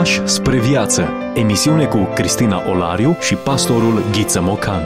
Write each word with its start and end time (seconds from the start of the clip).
Pași 0.00 0.26
spre 0.26 0.60
viață. 0.60 1.08
Emisiune 1.34 1.86
cu 1.86 2.08
Cristina 2.14 2.70
Olariu 2.70 3.16
și 3.20 3.34
pastorul 3.34 4.02
Ghiță 4.12 4.40
Mocan. 4.40 4.82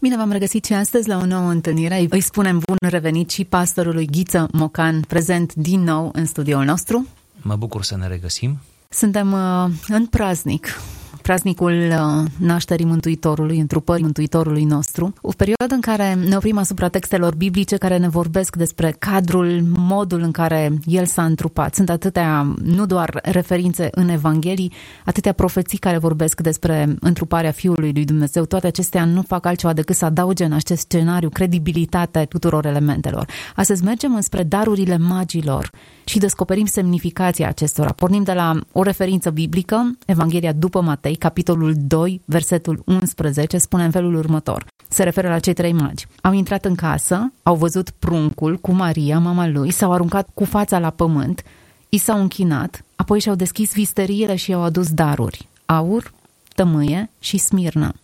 Bine 0.00 0.16
v-am 0.16 0.30
regăsit 0.30 0.64
și 0.64 0.72
astăzi 0.72 1.08
la 1.08 1.16
o 1.16 1.26
nouă 1.26 1.50
întâlnire. 1.50 2.06
Îi 2.10 2.20
spunem 2.20 2.60
bun 2.66 2.76
revenit 2.90 3.30
și 3.30 3.44
pastorului 3.44 4.06
Ghiță 4.06 4.48
Mocan, 4.52 5.00
prezent 5.00 5.54
din 5.54 5.80
nou 5.80 6.10
în 6.12 6.26
studioul 6.26 6.64
nostru. 6.64 7.06
Mă 7.42 7.56
bucur 7.56 7.82
să 7.82 7.96
ne 7.96 8.06
regăsim. 8.06 8.58
Suntem 8.88 9.32
uh, 9.32 9.70
în 9.88 10.06
praznic, 10.06 10.80
praznicul 11.24 11.72
uh, 11.72 12.24
nașterii 12.38 12.84
Mântuitorului, 12.84 13.58
întrupării 13.58 14.02
Mântuitorului 14.02 14.64
nostru, 14.64 15.12
o 15.20 15.32
perioadă 15.36 15.74
în 15.74 15.80
care 15.80 16.14
ne 16.14 16.36
oprim 16.36 16.58
asupra 16.58 16.88
textelor 16.88 17.34
biblice 17.34 17.76
care 17.76 17.96
ne 17.96 18.08
vorbesc 18.08 18.56
despre 18.56 18.96
cadrul, 18.98 19.62
modul 19.76 20.20
în 20.20 20.30
care 20.30 20.72
El 20.84 21.04
s-a 21.04 21.24
întrupat. 21.24 21.74
Sunt 21.74 21.90
atâtea, 21.90 22.54
nu 22.62 22.86
doar 22.86 23.20
referințe 23.22 23.88
în 23.90 24.08
Evanghelii, 24.08 24.72
atâtea 25.04 25.32
profeții 25.32 25.78
care 25.78 25.98
vorbesc 25.98 26.40
despre 26.40 26.96
întruparea 27.00 27.50
Fiului 27.50 27.92
lui 27.92 28.04
Dumnezeu. 28.04 28.44
Toate 28.44 28.66
acestea 28.66 29.04
nu 29.04 29.22
fac 29.22 29.46
altceva 29.46 29.72
decât 29.72 29.96
să 29.96 30.04
adauge 30.04 30.44
în 30.44 30.52
acest 30.52 30.80
scenariu 30.80 31.28
credibilitate 31.28 32.26
tuturor 32.28 32.66
elementelor. 32.66 33.26
Astăzi 33.54 33.84
mergem 33.84 34.14
înspre 34.14 34.42
darurile 34.42 34.98
magilor 34.98 35.70
și 36.04 36.18
descoperim 36.18 36.66
semnificația 36.66 37.48
acestora. 37.48 37.92
Pornim 37.92 38.22
de 38.22 38.32
la 38.32 38.58
o 38.72 38.82
referință 38.82 39.30
biblică, 39.30 39.96
Evanghelia 40.06 40.52
după 40.52 40.80
Matei, 40.80 41.13
capitolul 41.16 41.74
2, 41.76 42.20
versetul 42.24 42.82
11, 42.84 43.58
spune 43.58 43.84
în 43.84 43.90
felul 43.90 44.14
următor. 44.14 44.66
Se 44.88 45.02
referă 45.02 45.28
la 45.28 45.38
cei 45.38 45.52
trei 45.52 45.72
magi. 45.72 46.06
Au 46.22 46.32
intrat 46.32 46.64
în 46.64 46.74
casă, 46.74 47.32
au 47.42 47.54
văzut 47.54 47.90
pruncul 47.90 48.56
cu 48.56 48.72
Maria, 48.72 49.18
mama 49.18 49.48
lui, 49.48 49.70
s-au 49.70 49.92
aruncat 49.92 50.28
cu 50.34 50.44
fața 50.44 50.78
la 50.78 50.90
pământ, 50.90 51.42
i 51.88 51.98
s-au 51.98 52.20
închinat, 52.20 52.84
apoi 52.96 53.20
și-au 53.20 53.34
deschis 53.34 53.72
visteriile 53.72 54.34
și 54.34 54.50
i-au 54.50 54.62
adus 54.62 54.90
daruri, 54.90 55.48
aur, 55.66 56.12
tămâie 56.54 57.10
și 57.18 57.38
smirnă 57.38 57.94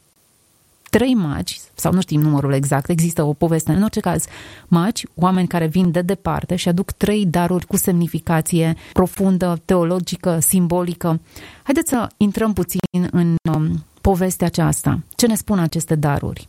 trei 0.90 1.14
magi, 1.14 1.60
sau 1.74 1.92
nu 1.92 2.00
știm 2.00 2.20
numărul 2.20 2.52
exact, 2.52 2.88
există 2.88 3.22
o 3.22 3.32
poveste, 3.32 3.72
în 3.72 3.82
orice 3.82 4.00
caz, 4.00 4.24
magi, 4.68 5.06
oameni 5.14 5.48
care 5.48 5.66
vin 5.66 5.90
de 5.90 6.02
departe 6.02 6.56
și 6.56 6.68
aduc 6.68 6.90
trei 6.90 7.26
daruri 7.26 7.66
cu 7.66 7.76
semnificație 7.76 8.76
profundă, 8.92 9.60
teologică, 9.64 10.38
simbolică. 10.40 11.20
Haideți 11.62 11.90
să 11.90 12.08
intrăm 12.16 12.52
puțin 12.52 13.08
în 13.10 13.36
um, 13.54 13.84
povestea 14.00 14.46
aceasta. 14.46 15.00
Ce 15.16 15.26
ne 15.26 15.34
spun 15.34 15.58
aceste 15.58 15.94
daruri? 15.94 16.48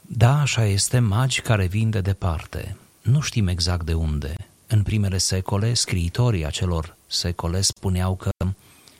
Da, 0.00 0.40
așa 0.40 0.64
este, 0.64 0.98
magi 0.98 1.40
care 1.40 1.66
vin 1.66 1.90
de 1.90 2.00
departe. 2.00 2.76
Nu 3.02 3.20
știm 3.20 3.46
exact 3.46 3.86
de 3.86 3.94
unde. 3.94 4.34
În 4.66 4.82
primele 4.82 5.18
secole, 5.18 5.74
scriitorii 5.74 6.46
acelor 6.46 6.96
secole 7.06 7.60
spuneau 7.60 8.16
că 8.16 8.30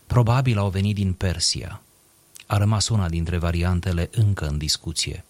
probabil 0.06 0.58
au 0.58 0.68
venit 0.68 0.94
din 0.94 1.12
Persia, 1.12 1.80
a 2.46 2.56
rămas 2.56 2.88
una 2.88 3.08
dintre 3.08 3.36
variantele 3.36 4.08
încă 4.12 4.46
în 4.46 4.58
discuție. 4.58 5.24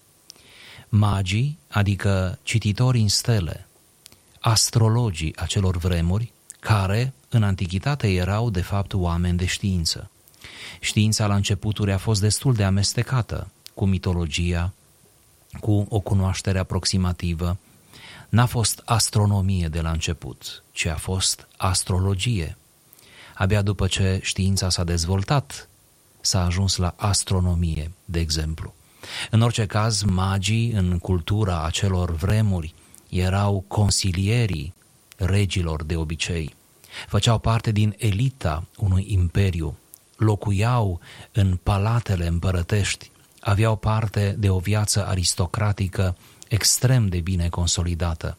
Magii, 0.89 1.59
adică 1.69 2.39
cititorii 2.43 3.03
în 3.03 3.09
stele, 3.09 3.67
astrologii 4.41 5.37
acelor 5.37 5.77
vremuri, 5.77 6.33
care 6.61 7.13
în 7.29 7.43
antichitate 7.43 8.13
erau 8.13 8.51
de 8.51 8.61
fapt 8.61 8.93
oameni 8.93 9.39
de 9.39 9.47
știință. 9.47 10.11
Știința 10.81 11.27
la 11.27 11.35
începuturi 11.35 11.93
a 11.93 11.99
fost 11.99 12.21
destul 12.21 12.55
de 12.55 12.65
amestecată 12.65 13.51
cu 13.75 13.87
mitologia, 13.87 14.73
cu 15.61 15.87
o 15.89 16.01
cunoaștere 16.01 16.59
aproximativă. 16.59 17.59
N-a 18.29 18.47
fost 18.47 18.83
astronomie 18.85 19.69
de 19.69 19.81
la 19.81 19.91
început, 19.91 20.65
ci 20.73 20.85
a 20.85 20.97
fost 20.97 21.49
astrologie. 21.57 22.57
Abia 23.35 23.63
după 23.63 23.87
ce 23.87 24.21
știința 24.23 24.69
s-a 24.69 24.85
dezvoltat, 24.85 25.69
s-a 26.27 26.45
ajuns 26.45 26.77
la 26.77 26.95
astronomie, 26.97 27.91
de 28.05 28.21
exemplu. 28.21 28.75
În 29.31 29.41
orice 29.41 29.67
caz, 29.67 30.03
magii 30.03 30.71
în 30.71 30.99
cultura 30.99 31.65
acelor 31.65 32.11
vremuri 32.11 32.75
erau 33.09 33.65
consilierii 33.69 34.75
regilor 35.17 35.85
de 35.85 35.97
obicei. 35.97 36.55
Făceau 37.07 37.39
parte 37.39 37.73
din 37.73 37.95
elita 37.99 38.65
unui 38.77 39.05
imperiu, 39.09 39.77
locuiau 40.17 41.01
în 41.33 41.59
palatele 41.63 42.27
împărătești, 42.27 43.11
aveau 43.41 43.77
parte 43.77 44.35
de 44.39 44.51
o 44.51 44.59
viață 44.59 45.07
aristocratică 45.07 46.17
extrem 46.49 47.09
de 47.09 47.21
bine 47.21 47.49
consolidată. 47.49 48.37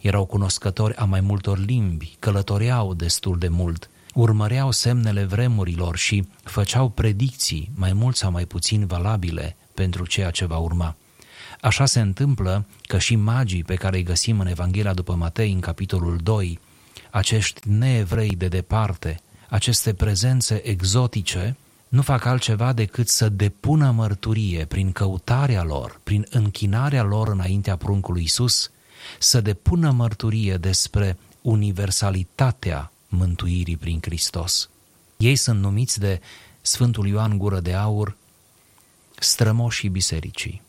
Erau 0.00 0.24
cunoscători 0.24 0.94
a 0.94 1.04
mai 1.04 1.20
multor 1.20 1.58
limbi, 1.58 2.16
călătoreau 2.18 2.94
destul 2.94 3.38
de 3.38 3.48
mult, 3.48 3.90
urmăreau 4.14 4.70
semnele 4.70 5.24
vremurilor 5.24 5.96
și 5.96 6.28
făceau 6.42 6.88
predicții, 6.88 7.70
mai 7.74 7.92
mult 7.92 8.16
sau 8.16 8.30
mai 8.30 8.44
puțin 8.44 8.86
valabile, 8.86 9.56
pentru 9.74 10.06
ceea 10.06 10.30
ce 10.30 10.44
va 10.44 10.56
urma. 10.56 10.96
Așa 11.60 11.86
se 11.86 12.00
întâmplă 12.00 12.66
că 12.82 12.98
și 12.98 13.16
magii 13.16 13.64
pe 13.64 13.74
care 13.74 13.96
îi 13.96 14.02
găsim 14.02 14.40
în 14.40 14.46
Evanghelia 14.46 14.94
după 14.94 15.14
Matei, 15.14 15.52
în 15.52 15.60
capitolul 15.60 16.18
2, 16.22 16.60
acești 17.10 17.60
neevrei 17.68 18.36
de 18.36 18.48
departe, 18.48 19.20
aceste 19.48 19.94
prezențe 19.94 20.68
exotice, 20.68 21.56
nu 21.88 22.02
fac 22.02 22.24
altceva 22.24 22.72
decât 22.72 23.08
să 23.08 23.28
depună 23.28 23.90
mărturie 23.90 24.64
prin 24.64 24.92
căutarea 24.92 25.62
lor, 25.62 26.00
prin 26.02 26.26
închinarea 26.30 27.02
lor 27.02 27.28
înaintea 27.28 27.76
pruncului 27.76 28.22
Isus, 28.22 28.70
să 29.18 29.40
depună 29.40 29.90
mărturie 29.90 30.56
despre 30.56 31.16
universalitatea 31.42 32.90
mântuirii 33.10 33.76
prin 33.76 33.98
Hristos. 34.02 34.68
Ei 35.16 35.36
sunt 35.36 35.60
numiți 35.60 35.98
de 35.98 36.20
Sfântul 36.60 37.06
Ioan 37.06 37.38
Gură 37.38 37.60
de 37.60 37.74
Aur 37.74 38.16
strămoșii 39.18 39.88
bisericii, 39.88 40.62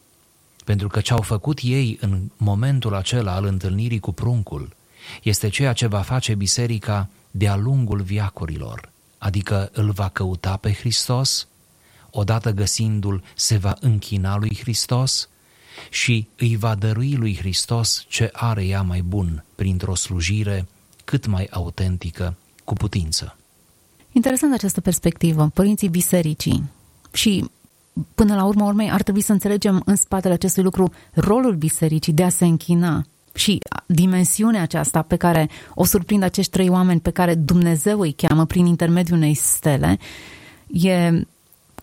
pentru 0.65 0.87
că 0.87 1.01
ce 1.01 1.13
au 1.13 1.21
făcut 1.21 1.59
ei 1.61 1.97
în 2.01 2.29
momentul 2.37 2.95
acela 2.95 3.33
al 3.33 3.45
întâlnirii 3.45 3.99
cu 3.99 4.11
pruncul 4.11 4.75
este 5.23 5.49
ceea 5.49 5.73
ce 5.73 5.87
va 5.87 6.01
face 6.01 6.35
biserica 6.35 7.09
de-a 7.31 7.55
lungul 7.55 8.01
viacurilor, 8.01 8.91
adică 9.17 9.69
îl 9.73 9.91
va 9.91 10.09
căuta 10.09 10.57
pe 10.57 10.73
Hristos, 10.73 11.47
odată 12.09 12.51
găsindu-l 12.51 13.23
se 13.35 13.57
va 13.57 13.75
închina 13.79 14.37
lui 14.37 14.57
Hristos 14.61 15.29
și 15.89 16.27
îi 16.37 16.55
va 16.55 16.75
dărui 16.75 17.15
lui 17.15 17.37
Hristos 17.37 18.05
ce 18.07 18.29
are 18.33 18.65
ea 18.65 18.81
mai 18.81 19.01
bun 19.01 19.43
printr-o 19.55 19.95
slujire 19.95 20.67
cât 21.03 21.25
mai 21.25 21.47
autentică 21.51 22.35
cu 22.63 22.73
putință. 22.73 23.35
Interesant 24.11 24.53
această 24.53 24.81
perspectivă, 24.81 25.51
părinții 25.53 25.89
bisericii. 25.89 26.63
Și 27.13 27.49
până 28.15 28.35
la 28.35 28.45
urmă 28.45 28.65
urmei 28.65 28.91
ar 28.91 29.01
trebui 29.01 29.21
să 29.21 29.31
înțelegem 29.31 29.81
în 29.85 29.95
spatele 29.95 30.33
acestui 30.33 30.63
lucru 30.63 30.91
rolul 31.13 31.55
bisericii 31.55 32.13
de 32.13 32.23
a 32.23 32.29
se 32.29 32.45
închina 32.45 33.05
și 33.33 33.59
dimensiunea 33.85 34.61
aceasta 34.61 35.01
pe 35.01 35.15
care 35.15 35.49
o 35.75 35.85
surprind 35.85 36.23
acești 36.23 36.51
trei 36.51 36.69
oameni 36.69 36.99
pe 36.99 37.09
care 37.09 37.35
Dumnezeu 37.35 37.99
îi 37.99 38.11
cheamă 38.11 38.45
prin 38.45 38.65
intermediul 38.65 39.17
unei 39.17 39.33
stele, 39.33 39.97
e 40.67 41.11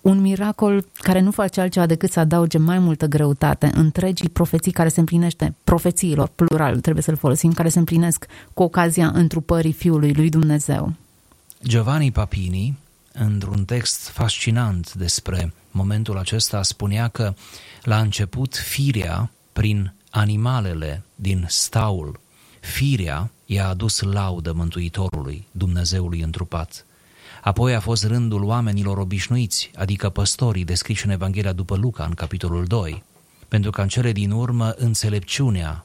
un 0.00 0.20
miracol 0.20 0.84
care 0.94 1.20
nu 1.20 1.30
face 1.30 1.60
altceva 1.60 1.86
decât 1.86 2.10
să 2.10 2.20
adauge 2.20 2.58
mai 2.58 2.78
multă 2.78 3.06
greutate 3.06 3.70
întregii 3.74 4.28
profeții 4.28 4.72
care 4.72 4.88
se 4.88 5.00
împlinește, 5.00 5.54
profețiilor, 5.64 6.30
plural, 6.34 6.80
trebuie 6.80 7.02
să-l 7.02 7.16
folosim, 7.16 7.52
care 7.52 7.68
se 7.68 7.78
împlinesc 7.78 8.26
cu 8.54 8.62
ocazia 8.62 9.10
întrupării 9.14 9.72
Fiului 9.72 10.12
lui 10.12 10.28
Dumnezeu. 10.28 10.92
Giovanni 11.62 12.12
Papini, 12.12 12.78
într-un 13.12 13.64
text 13.64 14.08
fascinant 14.08 14.94
despre 14.94 15.52
momentul 15.70 16.18
acesta, 16.18 16.62
spunea 16.62 17.08
că 17.08 17.34
la 17.82 17.98
început 17.98 18.56
firea, 18.56 19.30
prin 19.52 19.92
animalele 20.10 21.02
din 21.14 21.44
staul, 21.48 22.20
firea 22.60 23.30
i-a 23.46 23.68
adus 23.68 24.00
laudă 24.00 24.52
Mântuitorului, 24.52 25.46
Dumnezeului 25.50 26.20
întrupat. 26.20 26.86
Apoi 27.42 27.74
a 27.74 27.80
fost 27.80 28.04
rândul 28.04 28.44
oamenilor 28.44 28.98
obișnuiți, 28.98 29.70
adică 29.74 30.08
păstorii 30.08 30.64
descriși 30.64 31.04
în 31.04 31.10
Evanghelia 31.10 31.52
după 31.52 31.76
Luca, 31.76 32.04
în 32.04 32.14
capitolul 32.14 32.64
2, 32.64 33.02
pentru 33.48 33.70
că 33.70 33.80
în 33.80 33.88
cele 33.88 34.12
din 34.12 34.30
urmă 34.30 34.74
înțelepciunea, 34.76 35.84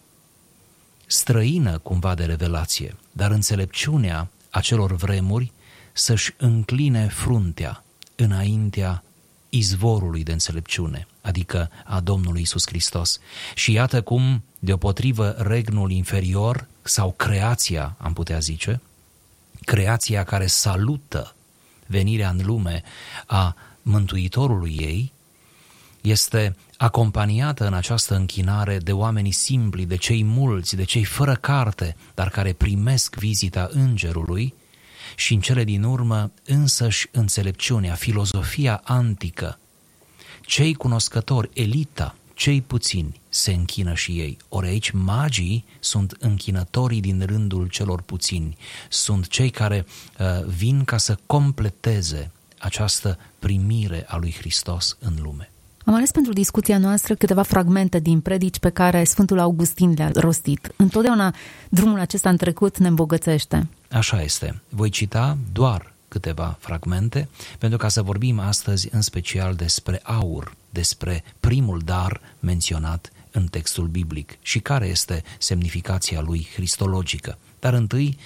străină 1.06 1.78
cumva 1.78 2.14
de 2.16 2.26
revelație, 2.26 2.96
dar 3.12 3.32
înțelepciunea 3.32 4.28
acelor 4.50 4.96
vremuri 4.96 5.52
să-și 5.94 6.34
încline 6.38 7.08
fruntea 7.08 7.84
înaintea 8.16 9.04
izvorului 9.50 10.24
de 10.24 10.32
înțelepciune, 10.32 11.08
adică 11.22 11.70
a 11.86 12.00
Domnului 12.00 12.42
Isus 12.42 12.68
Hristos. 12.68 13.20
Și 13.56 13.72
iată 13.72 14.02
cum, 14.02 14.44
deopotrivă, 14.60 15.30
regnul 15.30 15.92
inferior 15.92 16.68
sau 16.82 17.12
creația, 17.12 17.96
am 17.98 18.14
putea 18.14 18.40
zice, 18.40 18.82
creația 19.62 20.24
care 20.24 20.48
salută 20.48 21.36
venirea 21.88 22.30
în 22.30 22.42
lume 22.46 22.84
a 23.26 23.56
Mântuitorului 23.82 24.76
ei, 24.80 25.14
este 26.02 26.56
acompaniată 26.78 27.68
în 27.68 27.74
această 27.74 28.16
închinare 28.16 28.78
de 28.78 28.92
oamenii 28.92 29.32
simpli, 29.32 29.86
de 29.86 29.96
cei 29.96 30.24
mulți, 30.24 30.76
de 30.76 30.84
cei 30.84 31.04
fără 31.04 31.36
carte, 31.36 31.96
dar 32.14 32.30
care 32.30 32.54
primesc 32.54 33.16
vizita 33.16 33.70
îngerului 33.72 34.54
și 35.16 35.34
în 35.34 35.40
cele 35.40 35.64
din 35.64 35.84
urmă 35.84 36.32
însăși 36.46 37.08
înțelepciunea, 37.12 37.94
filozofia 37.94 38.82
antică. 38.84 39.60
Cei 40.42 40.74
cunoscători, 40.74 41.50
elita, 41.54 42.16
cei 42.44 42.62
puțini 42.62 43.22
se 43.30 43.52
închină 43.52 43.94
și 43.94 44.12
ei. 44.12 44.38
Ori 44.50 44.68
aici 44.68 44.92
magii 44.92 45.66
sunt 45.80 46.16
închinătorii 46.20 47.02
din 47.02 47.24
rândul 47.26 47.68
celor 47.68 48.02
puțini, 48.02 48.58
sunt 48.90 49.28
cei 49.28 49.50
care 49.50 49.86
uh, 50.20 50.46
vin 50.46 50.84
ca 50.84 50.98
să 50.98 51.18
completeze 51.26 52.32
această 52.58 53.20
primire 53.40 54.06
a 54.08 54.18
lui 54.18 54.36
Hristos 54.38 54.98
în 55.00 55.14
lume. 55.22 55.52
Am 55.86 55.94
ales 55.94 56.12
pentru 56.12 56.34
discuția 56.34 56.78
noastră 56.78 57.16
câteva 57.16 57.42
fragmente 57.42 58.00
din 58.00 58.20
predici 58.20 58.60
pe 58.60 58.70
care 58.70 59.04
Sfântul 59.04 59.40
Augustin 59.40 59.94
le-a 59.94 60.12
rostit. 60.14 60.72
Întotdeauna 60.76 61.36
drumul 61.70 62.00
acesta 62.00 62.30
în 62.30 62.38
trecut 62.38 62.78
ne 62.78 62.88
îmbogățește. 62.88 63.68
Așa 63.92 64.22
este. 64.22 64.62
Voi 64.70 64.90
cita 64.90 65.38
doar 65.52 65.93
câteva 66.14 66.58
fragmente 66.60 67.30
pentru 67.58 67.78
ca 67.78 67.90
să 67.90 68.02
vorbim 68.02 68.40
astăzi 68.40 68.88
în 68.92 69.02
special 69.02 69.56
despre 69.56 70.00
aur, 70.04 70.56
despre 70.70 71.24
primul 71.40 71.80
dar 71.80 72.22
menționat 72.40 73.12
în 73.32 73.48
textul 73.48 73.88
biblic 73.88 74.38
și 74.42 74.60
care 74.60 74.88
este 74.88 75.24
semnificația 75.38 76.22
lui 76.22 76.48
cristologică. 76.54 77.38
Dar 77.60 77.74
întâi, 77.74 78.18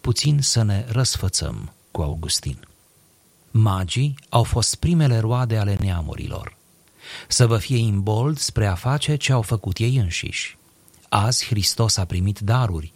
puțin 0.00 0.40
să 0.40 0.62
ne 0.62 0.84
răsfățăm 0.88 1.72
cu 1.90 2.02
Augustin. 2.02 2.58
Magii 3.50 4.14
au 4.28 4.42
fost 4.42 4.74
primele 4.74 5.18
roade 5.18 5.58
ale 5.58 5.76
neamurilor. 5.80 6.56
Să 7.28 7.46
vă 7.46 7.58
fie 7.58 7.78
imbold 7.78 8.38
spre 8.38 8.66
a 8.66 8.74
face 8.74 9.16
ce 9.16 9.32
au 9.32 9.42
făcut 9.42 9.76
ei 9.78 9.96
înșiși. 9.96 10.58
Azi 11.08 11.46
Hristos 11.46 11.96
a 11.96 12.04
primit 12.04 12.38
daruri. 12.38 12.92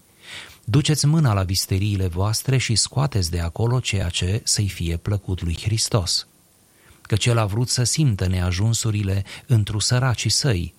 Duceți 0.64 1.06
mâna 1.06 1.32
la 1.32 1.42
visteriile 1.42 2.06
voastre 2.06 2.56
și 2.56 2.74
scoateți 2.74 3.30
de 3.30 3.40
acolo 3.40 3.80
ceea 3.80 4.08
ce 4.08 4.40
să-i 4.44 4.68
fie 4.68 4.96
plăcut 4.96 5.42
lui 5.42 5.58
Hristos. 5.62 6.26
Că 7.02 7.16
cel 7.16 7.38
a 7.38 7.46
vrut 7.46 7.68
să 7.68 7.82
simtă 7.82 8.26
neajunsurile 8.26 9.24
întru 9.46 9.78
săracii 9.78 10.30
săi 10.30 10.74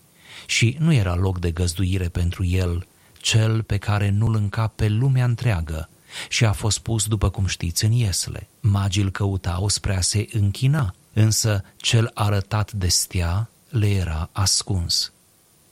și 0.46 0.76
nu 0.80 0.94
era 0.94 1.16
loc 1.16 1.40
de 1.40 1.52
găzduire 1.52 2.08
pentru 2.08 2.46
el, 2.46 2.88
cel 3.18 3.64
pe 3.64 3.78
care 3.78 4.10
nu-l 4.10 4.36
încape 4.36 4.88
lumea 4.88 5.26
întreagă, 5.26 5.90
și 6.30 6.46
a 6.46 6.52
fost 6.52 6.80
pus, 6.80 7.06
după 7.06 7.30
cum 7.30 7.46
știți, 7.46 7.86
în 7.86 7.92
iesle. 7.92 8.48
Magii 8.60 9.04
îl 9.04 9.12
căutau 9.12 9.68
spre 9.68 9.96
a 9.96 10.02
se 10.02 10.28
închina, 10.32 10.96
însă 11.14 11.64
cel 11.78 12.12
arătat 12.14 12.72
de 12.72 12.88
stea 12.88 13.50
le 13.70 13.90
era 13.90 14.30
ascuns. 14.32 15.14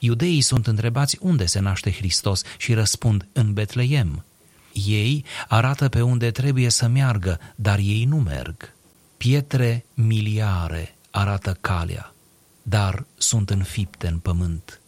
Iudeii 0.04 0.40
sunt 0.40 0.66
întrebați 0.66 1.18
unde 1.20 1.46
se 1.46 1.60
naște 1.60 1.92
Hristos 1.92 2.42
și 2.58 2.74
răspund 2.74 3.28
în 3.32 3.52
Betleem. 3.52 4.24
Ei 4.72 5.24
arată 5.48 5.88
pe 5.88 6.02
unde 6.02 6.30
trebuie 6.30 6.68
să 6.68 6.88
meargă, 6.88 7.40
dar 7.54 7.78
ei 7.78 8.04
nu 8.04 8.16
merg. 8.16 8.74
Pietre 9.16 9.84
miliare 9.94 10.94
arată 11.10 11.56
calea, 11.60 12.14
dar 12.62 13.06
sunt 13.16 13.50
înfipte 13.50 14.06
în 14.06 14.18
pământ 14.18 14.78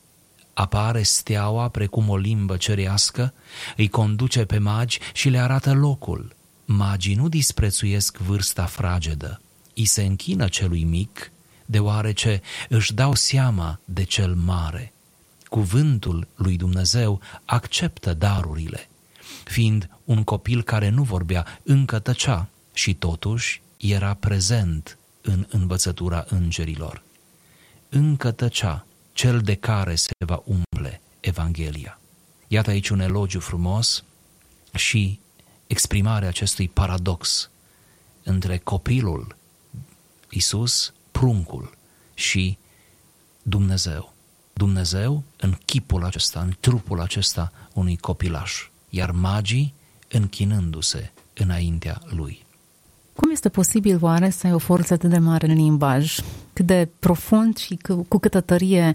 apare 0.56 1.02
steaua 1.02 1.68
precum 1.68 2.08
o 2.08 2.16
limbă 2.16 2.56
cerească, 2.56 3.34
îi 3.76 3.88
conduce 3.88 4.44
pe 4.44 4.58
magi 4.58 4.98
și 5.12 5.28
le 5.28 5.38
arată 5.38 5.72
locul. 5.72 6.36
Magii 6.64 7.14
nu 7.14 7.28
disprețuiesc 7.28 8.16
vârsta 8.18 8.64
fragedă, 8.64 9.40
îi 9.74 9.84
se 9.84 10.02
închină 10.02 10.48
celui 10.48 10.84
mic, 10.84 11.32
deoarece 11.66 12.40
își 12.68 12.94
dau 12.94 13.14
seama 13.14 13.80
de 13.84 14.02
cel 14.02 14.34
mare. 14.34 14.92
Cuvântul 15.56 16.28
lui 16.34 16.56
Dumnezeu 16.56 17.20
acceptă 17.44 18.14
darurile, 18.14 18.88
fiind 19.44 19.90
un 20.04 20.24
copil 20.24 20.62
care 20.62 20.88
nu 20.88 21.02
vorbea, 21.02 21.60
încă 21.62 21.98
tăcea 21.98 22.48
și 22.72 22.94
totuși 22.94 23.62
era 23.76 24.14
prezent 24.14 24.98
în 25.22 25.46
învățătura 25.50 26.24
îngerilor. 26.28 27.02
Încă 27.88 28.30
tăcea, 28.30 28.86
cel 29.12 29.40
de 29.40 29.54
care 29.54 29.94
se 29.94 30.12
va 30.26 30.42
umple 30.44 31.00
Evanghelia. 31.20 32.00
Iată 32.48 32.70
aici 32.70 32.88
un 32.88 33.00
elogiu 33.00 33.40
frumos 33.40 34.04
și 34.74 35.20
exprimarea 35.66 36.28
acestui 36.28 36.68
paradox 36.68 37.50
între 38.22 38.58
copilul 38.58 39.36
Isus, 40.30 40.92
pruncul 41.10 41.76
și 42.14 42.58
Dumnezeu. 43.42 44.15
Dumnezeu 44.58 45.22
în 45.40 45.54
chipul 45.64 46.04
acesta, 46.04 46.40
în 46.40 46.54
trupul 46.60 47.00
acesta 47.00 47.52
unui 47.72 47.96
copilaș, 47.96 48.68
iar 48.90 49.10
magii 49.10 49.74
închinându-se 50.08 51.12
înaintea 51.34 52.00
lui. 52.04 52.44
Cum 53.14 53.30
este 53.30 53.48
posibil 53.48 53.98
oare 54.00 54.30
să 54.30 54.46
ai 54.46 54.52
o 54.52 54.58
forță 54.58 54.92
atât 54.92 55.10
de 55.10 55.18
mare 55.18 55.46
în 55.46 55.54
limbaj, 55.54 56.18
cât 56.52 56.66
de 56.66 56.88
profund 56.98 57.56
și 57.56 57.78
cu 58.08 58.18
câtă 58.18 58.40
tărie 58.40 58.94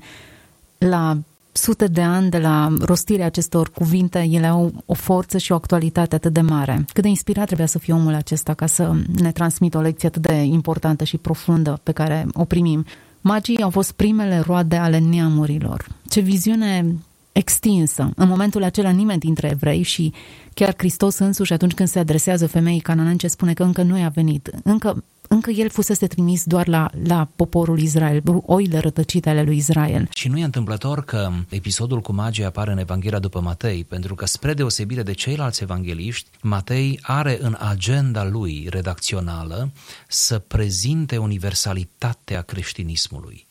la 0.77 1.17
sute 1.51 1.87
de 1.87 2.01
ani 2.01 2.29
de 2.29 2.37
la 2.37 2.73
rostirea 2.79 3.25
acestor 3.25 3.69
cuvinte, 3.69 4.19
ele 4.19 4.47
au 4.47 4.83
o 4.85 4.93
forță 4.93 5.37
și 5.37 5.51
o 5.51 5.55
actualitate 5.55 6.15
atât 6.15 6.33
de 6.33 6.41
mare. 6.41 6.85
Cât 6.93 7.03
de 7.03 7.09
inspirat 7.09 7.45
trebuia 7.45 7.67
să 7.67 7.79
fie 7.79 7.93
omul 7.93 8.13
acesta 8.13 8.53
ca 8.53 8.65
să 8.65 8.91
ne 9.15 9.31
transmită 9.31 9.77
o 9.77 9.81
lecție 9.81 10.07
atât 10.07 10.21
de 10.21 10.33
importantă 10.33 11.03
și 11.03 11.17
profundă 11.17 11.79
pe 11.83 11.91
care 11.91 12.27
o 12.33 12.45
primim. 12.45 12.85
Magii 13.21 13.61
au 13.61 13.69
fost 13.69 13.91
primele 13.91 14.39
roade 14.39 14.75
ale 14.75 14.97
neamurilor. 14.99 15.85
Ce 16.09 16.19
viziune 16.19 16.95
extinsă. 17.31 18.11
În 18.15 18.27
momentul 18.27 18.63
acela 18.63 18.89
nimeni 18.89 19.19
dintre 19.19 19.49
evrei 19.49 19.81
și 19.81 20.13
chiar 20.53 20.73
Hristos 20.77 21.17
însuși 21.17 21.53
atunci 21.53 21.73
când 21.73 21.89
se 21.89 21.99
adresează 21.99 22.47
femeii 22.47 22.79
cananence 22.79 23.27
spune 23.27 23.53
că 23.53 23.63
încă 23.63 23.81
nu 23.81 24.03
a 24.03 24.07
venit. 24.07 24.51
Încă, 24.63 25.03
încă 25.27 25.51
el 25.51 25.69
fusese 25.69 26.07
trimis 26.07 26.43
doar 26.43 26.67
la, 26.67 26.89
la 27.03 27.27
poporul 27.35 27.79
Israel, 27.79 28.21
oile 28.45 28.77
rătăcite 28.77 29.29
ale 29.29 29.43
lui 29.43 29.57
Israel. 29.57 30.07
Și 30.13 30.27
nu 30.27 30.37
e 30.37 30.43
întâmplător 30.43 31.03
că 31.03 31.31
episodul 31.49 32.01
cu 32.01 32.13
magii 32.13 32.45
apare 32.45 32.71
în 32.71 32.77
Evanghelia 32.77 33.19
după 33.19 33.39
Matei, 33.39 33.83
pentru 33.83 34.15
că 34.15 34.25
spre 34.25 34.53
deosebire 34.53 35.03
de 35.03 35.13
ceilalți 35.13 35.63
evangeliști, 35.63 36.29
Matei 36.41 36.99
are 37.01 37.37
în 37.41 37.57
agenda 37.59 38.25
lui 38.25 38.67
redacțională 38.69 39.71
să 40.07 40.39
prezinte 40.39 41.17
universalitatea 41.17 42.41
creștinismului 42.41 43.49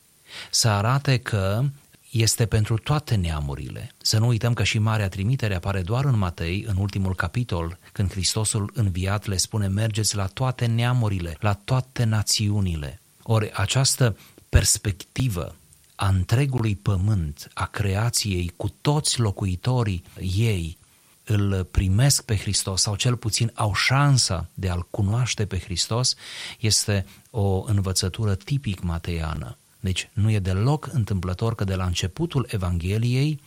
să 0.50 0.68
arate 0.68 1.16
că 1.16 1.62
este 2.10 2.46
pentru 2.46 2.78
toate 2.78 3.14
neamurile. 3.14 3.90
Să 4.02 4.18
nu 4.18 4.26
uităm 4.26 4.54
că 4.54 4.62
și 4.62 4.78
Marea 4.78 5.08
Trimitere 5.08 5.54
apare 5.54 5.80
doar 5.82 6.04
în 6.04 6.18
Matei, 6.18 6.64
în 6.68 6.76
ultimul 6.76 7.14
capitol, 7.14 7.78
când 7.92 8.10
Hristosul 8.10 8.70
înviat 8.74 9.26
le 9.26 9.36
spune 9.36 9.66
mergeți 9.66 10.16
la 10.16 10.26
toate 10.26 10.66
neamurile, 10.66 11.37
la 11.40 11.52
toate 11.52 12.04
națiunile. 12.04 13.00
Ori 13.23 13.52
această 13.52 14.16
perspectivă 14.49 15.54
a 15.94 16.08
întregului 16.08 16.76
pământ, 16.76 17.50
a 17.54 17.66
creației, 17.66 18.52
cu 18.56 18.75
toți 18.80 19.20
locuitorii 19.20 20.04
ei, 20.37 20.78
îl 21.25 21.64
primesc 21.64 22.23
pe 22.25 22.37
Hristos 22.37 22.80
sau 22.80 22.96
cel 22.96 23.16
puțin 23.16 23.50
au 23.54 23.75
șansa 23.75 24.49
de 24.54 24.68
a-L 24.68 24.87
cunoaște 24.90 25.46
pe 25.46 25.58
Hristos, 25.58 26.14
este 26.61 27.06
o 27.30 27.64
învățătură 27.66 28.35
tipic 28.35 28.80
mateiană. 28.80 29.56
Deci 29.80 30.08
nu 30.12 30.30
e 30.30 30.38
deloc 30.38 30.88
întâmplător 30.92 31.54
că 31.54 31.64
de 31.64 31.75
la 31.75 31.84
începutul 31.84 32.46
Evangheliei, 32.50 33.40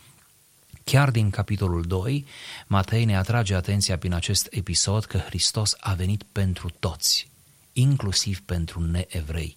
chiar 0.84 1.10
din 1.10 1.30
capitolul 1.30 1.82
2, 1.82 2.26
Matei 2.66 3.04
ne 3.04 3.16
atrage 3.16 3.54
atenția 3.54 3.98
prin 3.98 4.12
acest 4.12 4.46
episod 4.50 5.04
că 5.04 5.18
Hristos 5.18 5.76
a 5.80 5.94
venit 5.94 6.22
pentru 6.32 6.70
toți, 6.78 7.28
inclusiv 7.72 8.40
pentru 8.40 8.80
neevrei. 8.80 9.56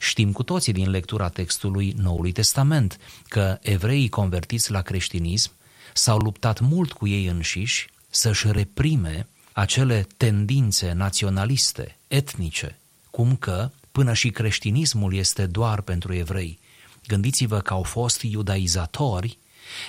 Știm 0.00 0.32
cu 0.32 0.42
toții 0.42 0.72
din 0.72 0.90
lectura 0.90 1.28
textului 1.28 1.94
Noului 1.96 2.32
Testament 2.32 2.98
că 3.28 3.58
evreii 3.60 4.08
convertiți 4.08 4.70
la 4.70 4.82
creștinism 4.82 5.50
s-au 5.92 6.18
luptat 6.18 6.60
mult 6.60 6.92
cu 6.92 7.06
ei 7.06 7.26
înșiși 7.26 7.88
să-și 8.10 8.52
reprime 8.52 9.26
acele 9.52 10.06
tendințe 10.16 10.92
naționaliste, 10.92 11.96
etnice, 12.08 12.78
cum 13.10 13.36
că 13.36 13.70
până 13.94 14.12
și 14.12 14.30
creștinismul 14.30 15.14
este 15.14 15.46
doar 15.46 15.80
pentru 15.80 16.14
evrei. 16.14 16.58
Gândiți-vă 17.06 17.60
că 17.60 17.72
au 17.72 17.82
fost 17.82 18.22
iudaizatori 18.22 19.38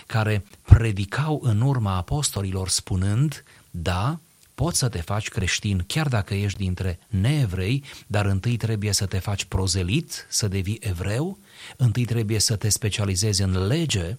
care 0.06 0.46
predicau 0.62 1.40
în 1.44 1.62
urma 1.62 1.96
apostolilor 1.96 2.70
spunând, 2.70 3.44
da, 3.72 4.20
poți 4.56 4.78
să 4.78 4.90
te 4.90 5.02
faci 5.02 5.28
creștin 5.28 5.84
chiar 5.88 6.08
dacă 6.08 6.34
ești 6.34 6.58
dintre 6.58 7.00
neevrei, 7.08 7.84
dar 8.08 8.26
întâi 8.26 8.58
trebuie 8.58 8.92
să 8.92 9.06
te 9.06 9.20
faci 9.20 9.46
prozelit, 9.46 10.28
să 10.30 10.48
devii 10.48 10.80
evreu, 10.82 11.38
întâi 11.78 12.06
trebuie 12.06 12.40
să 12.40 12.56
te 12.56 12.70
specializezi 12.70 13.42
în 13.42 13.68
lege, 13.68 14.18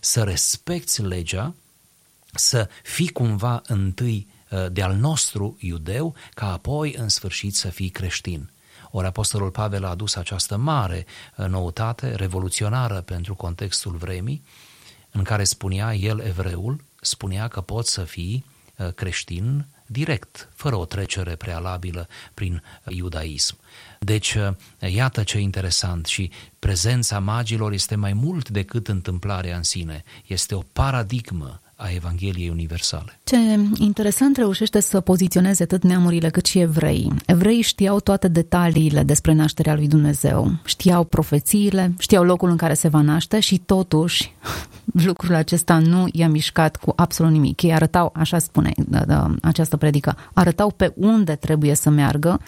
să 0.00 0.22
respecti 0.22 1.02
legea, 1.02 1.54
să 2.34 2.68
fii 2.82 3.08
cumva 3.08 3.62
întâi 3.66 4.26
uh, 4.50 4.66
de 4.72 4.82
al 4.82 4.94
nostru 4.94 5.56
iudeu, 5.60 6.14
ca 6.34 6.52
apoi 6.52 6.94
în 6.94 7.08
sfârșit 7.08 7.54
să 7.54 7.68
fii 7.68 7.88
creștin. 7.88 8.50
Ori 8.94 9.06
Apostolul 9.06 9.50
Pavel 9.50 9.84
a 9.84 9.88
adus 9.88 10.14
această 10.14 10.56
mare 10.56 11.06
uh, 11.36 11.46
noutate, 11.46 12.14
revoluționară 12.14 13.00
pentru 13.00 13.34
contextul 13.34 13.96
vremii, 13.96 14.44
în 15.10 15.22
care 15.22 15.44
spunea 15.44 15.94
el, 15.94 16.18
evreul, 16.18 16.84
spunea 17.00 17.48
că 17.48 17.60
poți 17.60 17.92
să 17.92 18.04
fii 18.04 18.44
uh, 18.76 18.92
creștin 18.92 19.66
direct, 19.86 20.48
fără 20.54 20.76
o 20.76 20.84
trecere 20.84 21.36
prealabilă 21.36 22.08
prin 22.34 22.62
iudaism. 22.88 23.56
Deci, 23.98 24.36
iată 24.78 25.22
ce 25.22 25.38
interesant 25.38 26.06
și 26.06 26.30
prezența 26.58 27.18
magilor 27.18 27.72
este 27.72 27.94
mai 27.94 28.12
mult 28.12 28.48
decât 28.48 28.88
întâmplarea 28.88 29.56
în 29.56 29.62
sine, 29.62 30.04
este 30.26 30.54
o 30.54 30.62
paradigmă 30.72 31.60
a 31.82 31.90
Evangheliei 31.94 32.48
Universale. 32.48 33.18
Ce 33.24 33.36
interesant 33.78 34.36
reușește 34.36 34.80
să 34.80 35.00
poziționeze 35.00 35.62
atât 35.62 35.82
neamurile 35.82 36.30
cât 36.30 36.46
și 36.46 36.58
evrei. 36.58 37.12
Evreii 37.26 37.62
știau 37.62 38.00
toate 38.00 38.28
detaliile 38.28 39.02
despre 39.02 39.32
nașterea 39.32 39.74
lui 39.74 39.88
Dumnezeu, 39.88 40.52
știau 40.64 41.04
profețiile, 41.04 41.94
știau 41.98 42.24
locul 42.24 42.50
în 42.50 42.56
care 42.56 42.74
se 42.74 42.88
va 42.88 43.00
naște 43.00 43.40
și 43.40 43.58
totuși 43.58 44.34
lucrul 45.06 45.34
acesta 45.34 45.78
nu 45.78 46.08
i-a 46.12 46.28
mișcat 46.28 46.76
cu 46.76 46.92
absolut 46.96 47.32
nimic. 47.32 47.62
Ei 47.62 47.74
arătau, 47.74 48.12
așa 48.14 48.38
spune 48.38 48.72
da, 48.76 49.04
da, 49.04 49.34
această 49.42 49.76
predică, 49.76 50.16
arătau 50.32 50.70
pe 50.70 50.92
unde 50.96 51.34
trebuie 51.34 51.74
să 51.74 51.90
meargă, 51.90 52.40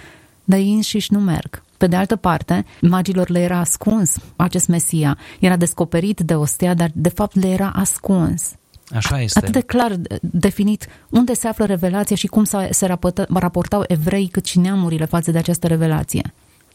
dar 0.45 0.59
ei 0.59 0.73
înșiși 0.73 1.13
nu 1.13 1.21
merg. 1.21 1.63
Pe 1.77 1.87
de 1.87 1.97
altă 1.97 2.17
parte, 2.17 2.65
magilor 2.81 3.29
le 3.29 3.41
era 3.41 3.59
ascuns 3.59 4.17
acest 4.37 4.69
Mesia. 4.69 5.19
Era 5.41 5.57
descoperit 5.57 6.21
de 6.21 6.35
ostea, 6.35 6.75
dar 6.75 6.91
de 6.95 7.09
fapt 7.09 7.35
le 7.41 7.49
era 7.49 7.73
ascuns. 7.75 8.55
Așa 8.95 9.21
este. 9.21 9.39
Atât 9.39 9.53
de 9.53 9.61
clar 9.61 9.97
definit 10.21 10.87
unde 11.11 11.35
se 11.35 11.49
află 11.49 11.65
revelația 11.65 12.17
și 12.17 12.27
cum 12.27 12.45
se 12.71 12.99
raportau 13.29 13.85
evrei 13.87 14.27
cât 14.27 14.47
și 14.47 14.59
neamurile 14.59 15.05
față 15.05 15.31
de 15.31 15.39
această 15.39 15.67
revelație. 15.67 16.33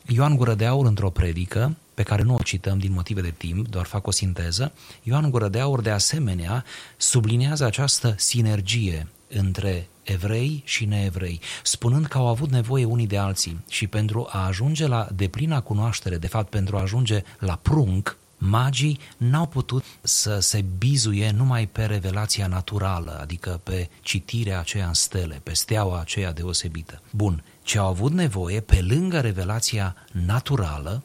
Ioan 0.08 0.36
Gură 0.36 0.54
de 0.54 0.66
Aur, 0.66 0.86
într-o 0.86 1.10
predică, 1.10 1.76
pe 1.94 2.04
care 2.04 2.22
nu 2.22 2.36
o 2.36 2.42
cităm 2.44 2.78
din 2.78 2.92
motive 2.94 3.22
de 3.22 3.34
timp, 3.38 3.68
doar 3.68 3.86
fac 3.86 4.08
o 4.08 4.12
sinteză, 4.12 4.72
Ioan 5.04 5.30
Gură 5.30 5.48
de 5.48 5.60
Aur, 5.60 5.82
de 5.82 5.90
asemenea, 5.90 6.64
sublinează 6.98 7.66
această 7.66 8.16
sinergie 8.18 9.08
între 9.28 9.88
evrei 10.04 10.62
și 10.66 10.86
neevrei, 10.86 11.40
spunând 11.64 12.06
că 12.06 12.18
au 12.18 12.28
avut 12.28 12.50
nevoie 12.50 12.86
unii 12.86 13.08
de 13.08 13.18
alții 13.18 13.60
și 13.70 13.88
pentru 13.88 14.28
a 14.30 14.46
ajunge 14.46 14.88
la 14.88 15.08
deplina 15.16 15.62
cunoaștere, 15.62 16.18
de 16.18 16.28
fapt 16.28 16.50
pentru 16.50 16.78
a 16.78 16.82
ajunge 16.82 17.22
la 17.40 17.60
prunc, 17.62 18.18
magii 18.39 19.00
n-au 19.17 19.46
putut 19.46 19.84
să 20.01 20.39
se 20.39 20.65
bizuie 20.77 21.31
numai 21.31 21.67
pe 21.67 21.86
revelația 21.86 22.48
naturală, 22.48 23.19
adică 23.22 23.60
pe 23.63 23.89
citirea 24.01 24.60
aceea 24.60 24.88
în 24.88 24.93
stele, 24.93 25.39
pe 25.43 25.53
steaua 25.53 26.00
aceea 26.00 26.31
deosebită. 26.31 27.01
Bun, 27.12 27.43
ce 27.63 27.77
au 27.77 27.88
avut 27.88 28.12
nevoie, 28.12 28.60
pe 28.60 28.81
lângă 28.81 29.19
revelația 29.19 29.96
naturală 30.12 31.03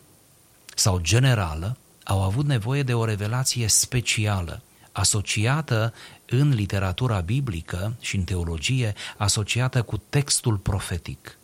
sau 0.75 0.99
generală, 1.01 1.77
au 2.05 2.23
avut 2.23 2.47
nevoie 2.47 2.83
de 2.83 2.95
o 2.95 3.05
revelație 3.05 3.69
specială, 3.69 4.63
asociată 4.93 5.95
în 6.27 6.49
literatura 6.49 7.21
biblică 7.21 7.95
și 8.01 8.17
în 8.17 8.23
teologie, 8.23 8.95
asociată 9.17 9.83
cu 9.83 9.97
textul 9.97 10.57
profetic. 10.57 11.39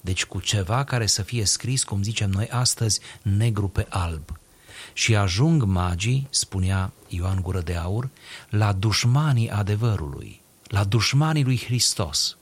Deci 0.00 0.24
cu 0.24 0.40
ceva 0.40 0.84
care 0.84 1.06
să 1.06 1.22
fie 1.22 1.44
scris, 1.44 1.84
cum 1.84 2.02
zicem 2.02 2.30
noi 2.30 2.48
astăzi, 2.48 3.00
negru 3.22 3.68
pe 3.68 3.86
alb 3.88 4.38
și 4.96 5.16
ajung 5.16 5.62
magii, 5.62 6.26
spunea 6.30 6.92
Ioan 7.08 7.40
Gură 7.40 7.60
de 7.60 7.74
Aur, 7.74 8.08
la 8.48 8.72
dușmanii 8.72 9.50
adevărului, 9.50 10.40
la 10.66 10.84
dușmanii 10.84 11.44
lui 11.44 11.62
Hristos. 11.64 12.36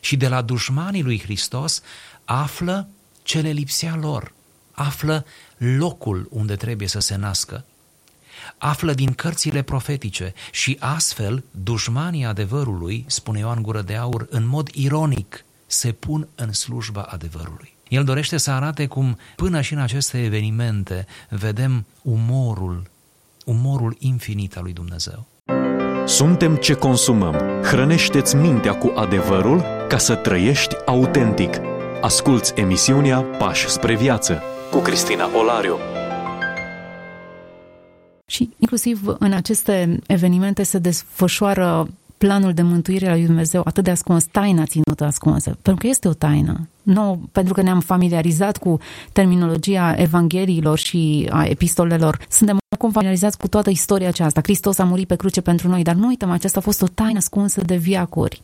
Și 0.00 0.16
de 0.16 0.28
la 0.28 0.42
dușmanii 0.42 1.02
lui 1.02 1.20
Hristos 1.20 1.82
află 2.24 2.88
ce 3.22 3.40
le 3.40 3.50
lipsea 3.50 3.96
lor, 3.96 4.32
află 4.72 5.24
locul 5.56 6.28
unde 6.30 6.56
trebuie 6.56 6.88
să 6.88 6.98
se 6.98 7.16
nască, 7.16 7.64
află 8.58 8.94
din 8.94 9.12
cărțile 9.12 9.62
profetice 9.62 10.34
și 10.50 10.76
astfel 10.80 11.44
dușmanii 11.50 12.24
adevărului, 12.24 13.04
spune 13.08 13.38
Ioan 13.38 13.62
Gură 13.62 13.82
de 13.82 13.94
Aur, 13.94 14.26
în 14.30 14.46
mod 14.46 14.68
ironic, 14.68 15.44
se 15.66 15.92
pun 15.92 16.28
în 16.34 16.52
slujba 16.52 17.02
adevărului. 17.02 17.75
El 17.88 18.04
dorește 18.04 18.36
să 18.36 18.50
arate 18.50 18.86
cum 18.86 19.18
până 19.36 19.60
și 19.60 19.72
în 19.72 19.80
aceste 19.80 20.24
evenimente 20.24 21.06
vedem 21.28 21.86
umorul, 22.02 22.82
umorul 23.44 23.96
infinit 23.98 24.56
al 24.56 24.62
lui 24.62 24.72
Dumnezeu. 24.72 25.26
Suntem 26.04 26.56
ce 26.56 26.74
consumăm. 26.74 27.34
Hrănește-ți 27.62 28.36
mintea 28.36 28.74
cu 28.74 28.92
adevărul 28.96 29.64
ca 29.88 29.98
să 29.98 30.14
trăiești 30.14 30.76
autentic. 30.84 31.60
Asculți 32.00 32.52
emisiunea 32.56 33.20
Pași 33.20 33.68
spre 33.68 33.96
viață 33.96 34.42
cu 34.70 34.78
Cristina 34.78 35.30
Olariu. 35.36 35.76
Și 38.26 38.50
inclusiv 38.58 39.16
în 39.18 39.32
aceste 39.32 39.98
evenimente 40.06 40.62
se 40.62 40.78
desfășoară 40.78 41.88
planul 42.18 42.52
de 42.52 42.62
mântuire 42.62 43.08
a 43.08 43.12
lui 43.12 43.24
Dumnezeu 43.24 43.62
atât 43.64 43.84
de 43.84 43.90
ascuns, 43.90 44.24
taina 44.24 44.64
ținută 44.64 45.04
ascunsă, 45.04 45.58
pentru 45.62 45.84
că 45.84 45.86
este 45.86 46.08
o 46.08 46.12
taină. 46.12 46.68
Nu, 46.82 47.28
pentru 47.32 47.54
că 47.54 47.62
ne-am 47.62 47.80
familiarizat 47.80 48.56
cu 48.56 48.78
terminologia 49.12 49.94
evangheliilor 49.96 50.78
și 50.78 51.28
a 51.30 51.44
epistolelor, 51.44 52.18
suntem 52.28 52.58
acum 52.74 52.90
familiarizați 52.90 53.38
cu 53.38 53.48
toată 53.48 53.70
istoria 53.70 54.08
aceasta. 54.08 54.40
Hristos 54.42 54.78
a 54.78 54.84
murit 54.84 55.06
pe 55.06 55.16
cruce 55.16 55.40
pentru 55.40 55.68
noi, 55.68 55.82
dar 55.82 55.94
nu 55.94 56.06
uităm, 56.06 56.30
aceasta 56.30 56.58
a 56.58 56.62
fost 56.62 56.82
o 56.82 56.86
taină 56.86 57.18
ascunsă 57.18 57.60
de 57.60 57.76
viacuri. 57.76 58.42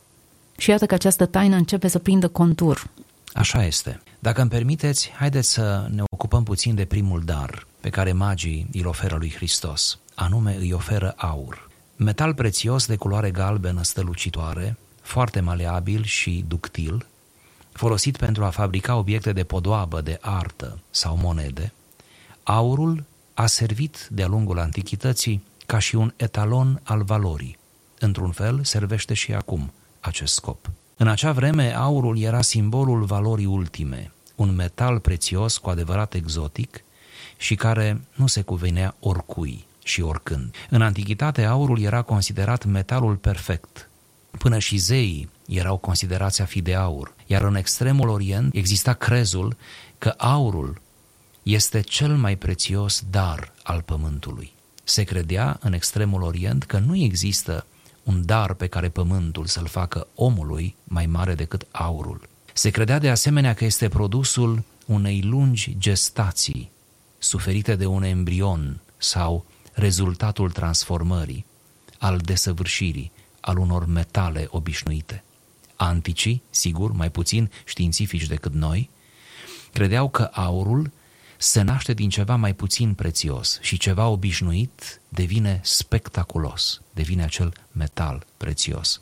Și 0.57 0.69
iată 0.69 0.85
că 0.85 0.93
această 0.93 1.25
taină 1.25 1.55
începe 1.55 1.87
să 1.87 1.99
prindă 1.99 2.27
contur. 2.27 2.87
Așa 3.33 3.65
este. 3.65 4.01
Dacă 4.19 4.41
îmi 4.41 4.49
permiteți, 4.49 5.11
haideți 5.15 5.51
să 5.51 5.87
ne 5.95 6.03
ocupăm 6.13 6.43
puțin 6.43 6.75
de 6.75 6.85
primul 6.85 7.21
dar 7.25 7.67
pe 7.79 7.89
care 7.89 8.11
magii 8.11 8.67
îl 8.73 8.87
oferă 8.87 9.15
lui 9.19 9.33
Hristos, 9.35 9.99
anume 10.15 10.57
îi 10.59 10.73
oferă 10.73 11.13
aur 11.17 11.71
metal 11.95 12.33
prețios 12.33 12.85
de 12.85 12.95
culoare 12.95 13.31
galbenă 13.31 13.83
strălucitoare, 13.83 14.77
foarte 15.01 15.39
maleabil 15.39 16.03
și 16.03 16.45
ductil, 16.47 17.05
folosit 17.71 18.17
pentru 18.17 18.43
a 18.43 18.49
fabrica 18.49 18.95
obiecte 18.95 19.33
de 19.33 19.43
podoabă, 19.43 20.01
de 20.01 20.17
artă 20.21 20.79
sau 20.89 21.17
monede, 21.17 21.73
aurul 22.43 23.03
a 23.33 23.45
servit 23.45 24.07
de-a 24.11 24.27
lungul 24.27 24.59
antichității 24.59 25.43
ca 25.65 25.79
și 25.79 25.95
un 25.95 26.13
etalon 26.15 26.81
al 26.83 27.03
valorii. 27.03 27.57
Într-un 27.99 28.31
fel, 28.31 28.63
servește 28.63 29.13
și 29.13 29.33
acum 29.33 29.73
acest 29.99 30.33
scop. 30.33 30.69
În 30.97 31.07
acea 31.07 31.31
vreme, 31.31 31.75
aurul 31.75 32.19
era 32.19 32.41
simbolul 32.41 33.03
valorii 33.03 33.45
ultime, 33.45 34.11
un 34.35 34.55
metal 34.55 34.99
prețios 34.99 35.57
cu 35.57 35.69
adevărat 35.69 36.13
exotic 36.13 36.83
și 37.37 37.55
care 37.55 38.01
nu 38.15 38.27
se 38.27 38.41
cuvenea 38.41 38.95
oricui, 38.99 39.65
și 39.83 40.01
oricând. 40.01 40.55
În 40.69 40.81
antichitate, 40.81 41.43
aurul 41.43 41.81
era 41.81 42.01
considerat 42.01 42.65
metalul 42.65 43.15
perfect. 43.15 43.89
Până 44.37 44.59
și 44.59 44.77
zeii 44.77 45.29
erau 45.47 45.77
considerați 45.77 46.41
a 46.41 46.45
fi 46.45 46.61
de 46.61 46.75
aur, 46.75 47.13
iar 47.25 47.41
în 47.41 47.55
extremul 47.55 48.09
orient 48.09 48.53
exista 48.53 48.93
crezul 48.93 49.55
că 49.97 50.13
aurul 50.17 50.81
este 51.43 51.81
cel 51.81 52.15
mai 52.15 52.35
prețios 52.35 53.03
dar 53.09 53.53
al 53.63 53.81
pământului. 53.81 54.53
Se 54.83 55.03
credea 55.03 55.57
în 55.61 55.73
extremul 55.73 56.21
orient 56.21 56.63
că 56.63 56.77
nu 56.77 56.95
există 56.95 57.65
un 58.03 58.25
dar 58.25 58.53
pe 58.53 58.67
care 58.67 58.89
pământul 58.89 59.45
să-l 59.45 59.67
facă 59.67 60.07
omului 60.15 60.75
mai 60.83 61.05
mare 61.05 61.35
decât 61.35 61.67
aurul. 61.71 62.29
Se 62.53 62.69
credea 62.69 62.99
de 62.99 63.09
asemenea 63.09 63.53
că 63.53 63.65
este 63.65 63.89
produsul 63.89 64.63
unei 64.85 65.21
lungi 65.21 65.75
gestații 65.79 66.71
suferite 67.17 67.75
de 67.75 67.85
un 67.85 68.03
embrion 68.03 68.79
sau 68.97 69.45
rezultatul 69.73 70.51
transformării, 70.51 71.45
al 71.99 72.17
desăvârșirii, 72.17 73.11
al 73.39 73.57
unor 73.57 73.85
metale 73.85 74.47
obișnuite. 74.49 75.23
Anticii, 75.75 76.43
sigur, 76.49 76.91
mai 76.91 77.11
puțin 77.11 77.51
științifici 77.65 78.27
decât 78.27 78.53
noi, 78.53 78.89
credeau 79.71 80.09
că 80.09 80.29
aurul 80.33 80.91
se 81.37 81.61
naște 81.61 81.93
din 81.93 82.09
ceva 82.09 82.35
mai 82.35 82.53
puțin 82.53 82.93
prețios 82.93 83.59
și 83.61 83.77
ceva 83.77 84.07
obișnuit 84.07 85.01
devine 85.09 85.59
spectaculos, 85.63 86.81
devine 86.93 87.23
acel 87.23 87.53
metal 87.71 88.25
prețios. 88.37 89.01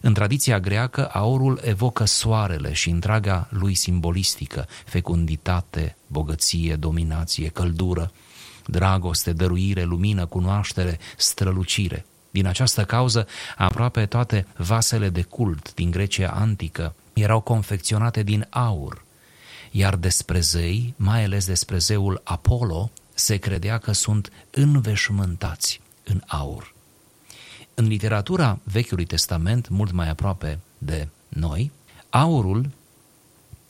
În 0.00 0.14
tradiția 0.14 0.60
greacă, 0.60 1.08
aurul 1.08 1.60
evocă 1.64 2.04
soarele 2.04 2.72
și 2.72 2.90
întreaga 2.90 3.48
lui 3.50 3.74
simbolistică, 3.74 4.66
fecunditate, 4.84 5.96
bogăție, 6.06 6.76
dominație, 6.76 7.48
căldură, 7.48 8.12
dragoste, 8.66 9.32
dăruire, 9.32 9.82
lumină, 9.82 10.26
cunoaștere, 10.26 10.98
strălucire. 11.16 12.04
Din 12.30 12.46
această 12.46 12.84
cauză, 12.84 13.26
aproape 13.56 14.06
toate 14.06 14.46
vasele 14.56 15.08
de 15.08 15.22
cult 15.22 15.74
din 15.74 15.90
Grecia 15.90 16.30
antică 16.30 16.94
erau 17.12 17.40
confecționate 17.40 18.22
din 18.22 18.46
aur, 18.50 19.04
iar 19.70 19.96
despre 19.96 20.40
zei, 20.40 20.94
mai 20.96 21.24
ales 21.24 21.46
despre 21.46 21.78
zeul 21.78 22.20
Apollo, 22.24 22.90
se 23.14 23.36
credea 23.36 23.78
că 23.78 23.92
sunt 23.92 24.32
înveșmântați 24.50 25.80
în 26.04 26.22
aur. 26.26 26.74
În 27.74 27.86
literatura 27.86 28.58
Vechiului 28.62 29.04
Testament, 29.04 29.68
mult 29.68 29.92
mai 29.92 30.08
aproape 30.08 30.58
de 30.78 31.08
noi, 31.28 31.70
aurul 32.10 32.70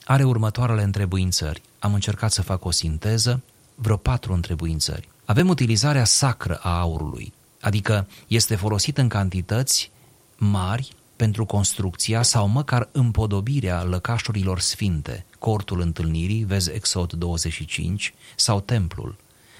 are 0.05 0.23
următoarele 0.23 0.83
întrebuințări. 0.83 1.61
Am 1.79 1.93
încercat 1.93 2.31
să 2.31 2.41
fac 2.41 2.65
o 2.65 2.71
sinteză 2.71 3.41
vreo 3.75 3.97
patru 3.97 4.33
întrebuințări. 4.33 5.09
Avem 5.25 5.49
utilizarea 5.49 6.03
sacră 6.03 6.59
a 6.61 6.79
aurului, 6.79 7.33
adică 7.61 8.07
este 8.27 8.55
folosit 8.55 8.97
în 8.97 9.07
cantități 9.07 9.91
mari 10.37 10.95
pentru 11.15 11.45
construcția 11.45 12.21
sau 12.21 12.47
măcar 12.47 12.89
împodobirea 12.91 13.83
lăcașurilor 13.83 14.59
sfinte, 14.59 15.25
cortul 15.39 15.81
întâlnirii, 15.81 16.43
vezi 16.43 16.71
Exod 16.71 17.13
25, 17.13 18.13
sau 18.35 18.59
templul, 18.59 19.15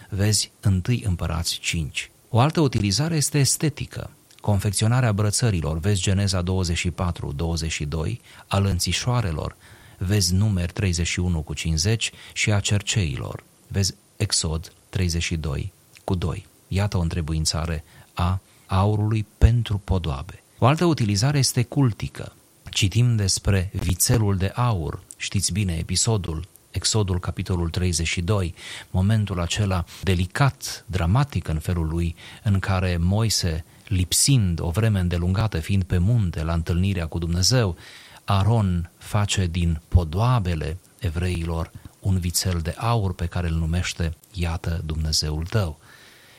vezi 0.10 0.52
1 0.66 0.82
Împărați 1.04 1.60
5. 1.60 2.12
O 2.30 2.40
altă 2.40 2.60
utilizare 2.60 3.16
este 3.16 3.40
estetică, 3.40 4.10
confecționarea 4.42 5.12
brățărilor, 5.12 5.80
vezi 5.80 6.02
Geneza 6.02 6.42
24, 6.42 7.32
22, 7.36 8.22
a 8.48 8.58
lănțișoarelor, 8.58 9.56
vezi 9.98 10.34
numer 10.34 10.72
31 10.72 11.42
cu 11.42 11.54
50 11.54 12.12
și 12.34 12.52
a 12.52 12.60
cerceilor, 12.60 13.44
vezi 13.68 13.96
Exod 14.24 14.74
32 14.90 15.74
cu 16.04 16.16
2. 16.16 16.46
Iată 16.68 16.98
o 16.98 17.02
întrebuințare 17.02 17.84
a 18.14 18.42
aurului 18.68 19.26
pentru 19.38 19.78
podoabe. 19.84 20.44
O 20.58 20.66
altă 20.66 20.86
utilizare 20.86 21.38
este 21.38 21.64
cultică. 21.64 22.36
Citim 22.70 23.16
despre 23.16 23.70
vițelul 23.74 24.38
de 24.38 24.52
aur, 24.56 25.04
știți 25.18 25.52
bine 25.52 25.74
episodul, 25.74 26.48
Exodul, 26.72 27.20
capitolul 27.20 27.70
32, 27.70 28.54
momentul 28.90 29.40
acela 29.40 29.86
delicat, 30.04 30.86
dramatic 30.88 31.48
în 31.48 31.60
felul 31.60 31.88
lui, 31.88 32.16
în 32.44 32.60
care 32.60 32.98
Moise, 33.00 33.66
lipsind 33.88 34.60
o 34.62 34.70
vreme 34.70 35.00
îndelungată, 35.00 35.60
fiind 35.60 35.84
pe 35.84 35.98
munte 35.98 36.44
la 36.44 36.54
întâlnirea 36.54 37.08
cu 37.08 37.18
Dumnezeu, 37.18 37.76
Aron 38.24 38.90
face 38.98 39.46
din 39.46 39.82
podoabele 39.88 40.78
evreilor 41.00 41.72
un 42.04 42.20
vițel 42.20 42.60
de 42.60 42.76
aur 42.78 43.14
pe 43.14 43.26
care 43.26 43.48
îl 43.48 43.56
numește 43.56 44.16
Iată 44.34 44.82
Dumnezeul 44.86 45.46
tău. 45.46 45.80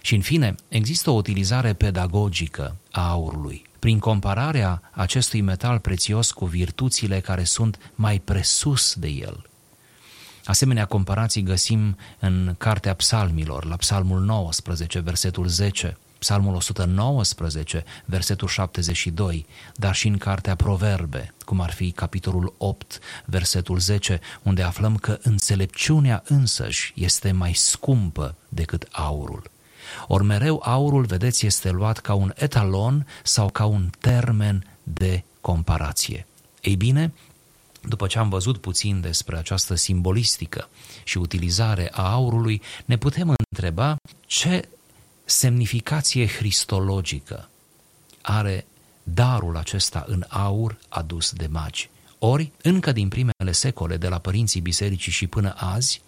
Și 0.01 0.15
în 0.15 0.21
fine, 0.21 0.55
există 0.69 1.11
o 1.11 1.15
utilizare 1.15 1.73
pedagogică 1.73 2.77
a 2.91 3.09
aurului. 3.09 3.67
Prin 3.79 3.99
compararea 3.99 4.91
acestui 4.91 5.41
metal 5.41 5.79
prețios 5.79 6.31
cu 6.31 6.45
virtuțile 6.45 7.21
care 7.21 7.45
sunt 7.45 7.93
mai 7.95 8.19
presus 8.19 8.95
de 8.95 9.09
el. 9.09 9.47
Asemenea 10.45 10.85
comparații 10.85 11.43
găsim 11.43 11.97
în 12.19 12.55
Cartea 12.59 12.95
Psalmilor, 12.95 13.65
la 13.65 13.77
Psalmul 13.77 14.21
19, 14.21 14.99
versetul 14.99 15.47
10, 15.47 15.99
Psalmul 16.25 16.55
119, 16.55 17.85
versetul 18.05 18.49
72, 18.49 19.47
dar 19.77 19.95
și 19.95 20.09
în 20.09 20.19
Cartea 20.19 20.55
Proverbe, 20.55 21.35
cum 21.45 21.61
ar 21.61 21.71
fi 21.71 21.91
capitolul 21.91 22.55
8, 22.59 22.99
versetul 23.25 23.79
10, 23.79 24.21
unde 24.43 24.63
aflăm 24.63 24.97
că 24.97 25.19
înțelepciunea 25.23 26.23
însăși 26.27 26.93
este 26.97 27.33
mai 27.33 27.53
scumpă 27.53 28.35
decât 28.49 28.89
aurul. 28.91 29.51
Ori 30.07 30.25
mereu 30.25 30.63
aurul, 30.65 31.05
vedeți, 31.05 31.47
este 31.47 31.71
luat 31.71 31.99
ca 31.99 32.15
un 32.15 32.33
etalon 32.35 33.07
sau 33.23 33.51
ca 33.51 33.65
un 33.65 33.91
termen 34.01 34.77
de 34.83 35.25
comparație. 35.41 36.27
Ei 36.61 36.77
bine, 36.77 37.13
după 37.83 38.07
ce 38.07 38.19
am 38.19 38.29
văzut 38.29 38.59
puțin 38.59 39.01
despre 39.01 39.37
această 39.37 39.75
simbolistică 39.75 40.69
și 41.05 41.19
utilizare 41.19 41.91
a 41.93 42.13
aurului, 42.13 42.63
ne 42.85 42.97
putem 42.97 43.35
întreba 43.51 43.97
ce 44.27 44.69
semnificație 45.25 46.25
cristologică 46.27 47.49
are 48.23 48.67
darul 49.03 49.57
acesta 49.57 50.05
în 50.07 50.25
aur 50.29 50.79
adus 50.89 51.33
de 51.33 51.47
magi. 51.51 51.91
Ori, 52.19 52.53
încă 52.63 52.93
din 52.93 53.09
primele 53.09 53.53
secole, 53.53 53.97
de 53.97 54.09
la 54.09 54.19
părinții 54.19 54.61
bisericii 54.61 55.13
și 55.13 55.27
până 55.27 55.55
azi, 55.57 56.03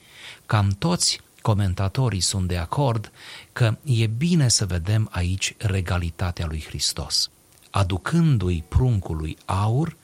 cam 0.47 0.69
toți 0.79 1.21
comentatorii 1.43 2.21
sunt 2.21 2.49
de 2.49 2.57
acord 2.57 3.13
că 3.53 3.77
e 3.85 4.07
bine 4.07 4.49
să 4.49 4.67
vedem 4.67 5.09
aici 5.11 5.55
regalitatea 5.59 6.47
lui 6.47 6.65
Hristos. 6.69 7.31
Aducându-i 7.71 8.65
pruncului 8.69 9.37
aur, 9.45 9.97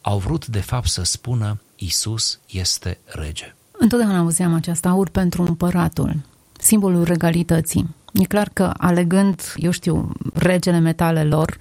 au 0.00 0.18
vrut 0.18 0.46
de 0.46 0.60
fapt 0.60 0.88
să 0.88 1.02
spună 1.02 1.60
Isus 1.76 2.38
este 2.50 2.98
rege. 3.04 3.54
Întotdeauna 3.70 4.18
auzeam 4.18 4.54
acest 4.54 4.86
aur 4.86 5.08
pentru 5.08 5.42
împăratul, 5.42 6.16
simbolul 6.58 7.04
regalității. 7.04 7.88
E 8.12 8.24
clar 8.24 8.50
că 8.52 8.72
alegând, 8.76 9.40
eu 9.56 9.70
știu, 9.70 10.12
regele 10.34 10.78
metalelor, 10.78 11.56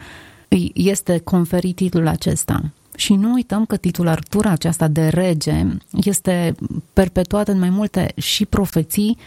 îi 0.47 0.71
este 0.75 1.17
conferit 1.17 1.75
titlul 1.75 2.07
acesta. 2.07 2.61
Și 2.95 3.13
nu 3.13 3.33
uităm 3.33 3.65
că 3.65 3.77
titulatura 3.77 4.49
aceasta 4.49 4.87
de 4.87 5.07
rege 5.07 5.65
este 5.91 6.55
perpetuată 6.93 7.51
în 7.51 7.59
mai 7.59 7.69
multe 7.69 8.11
și 8.15 8.45
profeții 8.45 9.17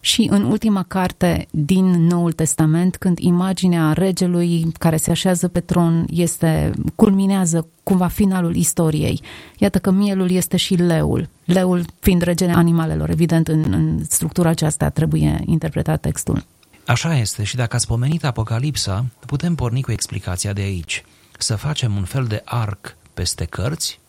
și 0.00 0.28
în 0.30 0.42
ultima 0.42 0.84
carte 0.88 1.46
din 1.50 1.84
Noul 1.84 2.32
Testament, 2.32 2.96
când 2.96 3.18
imaginea 3.18 3.92
regelui 3.92 4.72
care 4.78 4.96
se 4.96 5.10
așează 5.10 5.48
pe 5.48 5.60
tron 5.60 6.04
este, 6.10 6.72
culminează 6.94 7.66
cumva 7.82 8.06
finalul 8.06 8.56
istoriei. 8.56 9.20
Iată 9.58 9.78
că 9.78 9.90
mielul 9.90 10.30
este 10.30 10.56
și 10.56 10.74
leul. 10.74 11.28
Leul 11.44 11.84
fiind 12.00 12.22
regele 12.22 12.52
animalelor, 12.52 13.10
evident 13.10 13.48
în, 13.48 13.64
în 13.70 14.04
structura 14.08 14.48
aceasta 14.48 14.88
trebuie 14.88 15.42
interpretat 15.44 16.00
textul. 16.00 16.44
Așa 16.88 17.16
este 17.16 17.44
și 17.44 17.56
dacă 17.56 17.76
ați 17.76 17.86
pomenit 17.86 18.24
Apocalipsa, 18.24 19.04
putem 19.26 19.54
porni 19.54 19.82
cu 19.82 19.92
explicația 19.92 20.52
de 20.52 20.60
aici. 20.60 21.04
Să 21.38 21.56
facem 21.56 21.96
un 21.96 22.04
fel 22.04 22.24
de 22.24 22.42
arc 22.44 22.96
peste 23.14 23.44
cărți 23.44 24.00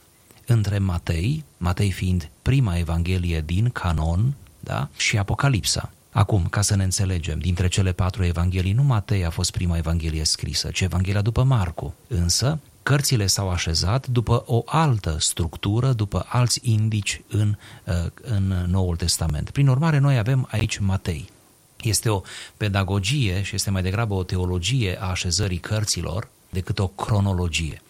între 0.46 0.78
Matei, 0.78 1.44
Matei 1.58 1.92
fiind 1.92 2.30
prima 2.42 2.78
evanghelie 2.78 3.42
din 3.42 3.70
canon, 3.70 4.34
da? 4.60 4.88
și 4.98 5.18
Apocalipsa. 5.18 5.92
Acum, 6.12 6.46
ca 6.50 6.62
să 6.62 6.76
ne 6.76 6.84
înțelegem, 6.84 7.40
dintre 7.40 7.68
cele 7.68 7.92
patru 7.92 8.24
evanghelii, 8.24 8.74
nu 8.74 8.84
Matei 8.84 9.26
a 9.26 9.30
fost 9.30 9.52
prima 9.52 9.78
evanghelie 9.78 10.24
scrisă, 10.24 10.70
ci 10.70 10.82
Evanghelia 10.82 11.22
după 11.22 11.44
Marcu. 11.44 11.94
Însă, 12.08 12.60
cărțile 12.84 13.28
s-au 13.28 13.50
așezat 13.50 14.08
după 14.08 14.44
o 14.46 14.62
altă 14.66 15.16
structură, 15.20 15.92
după 15.92 16.26
alți 16.28 16.60
indici 16.64 17.22
în, 17.28 17.56
uh, 17.84 17.94
în 18.22 18.66
Noul 18.68 18.96
Testament. 18.96 19.50
Prin 19.50 19.68
urmare, 19.68 19.98
noi 19.98 20.18
avem 20.18 20.48
aici 20.52 20.78
Matei. 20.78 21.30
Este 21.82 22.10
o 22.10 22.22
pedagogie 22.58 23.42
și 23.42 23.56
este 23.56 23.70
mai 23.70 23.82
degrabă 23.82 24.14
o 24.14 24.24
teologie 24.24 24.98
a 25.02 25.10
așezării 25.10 25.58
cărților 25.58 26.30
decât 26.50 26.80
o 26.80 26.88
cronologie. 26.88 27.82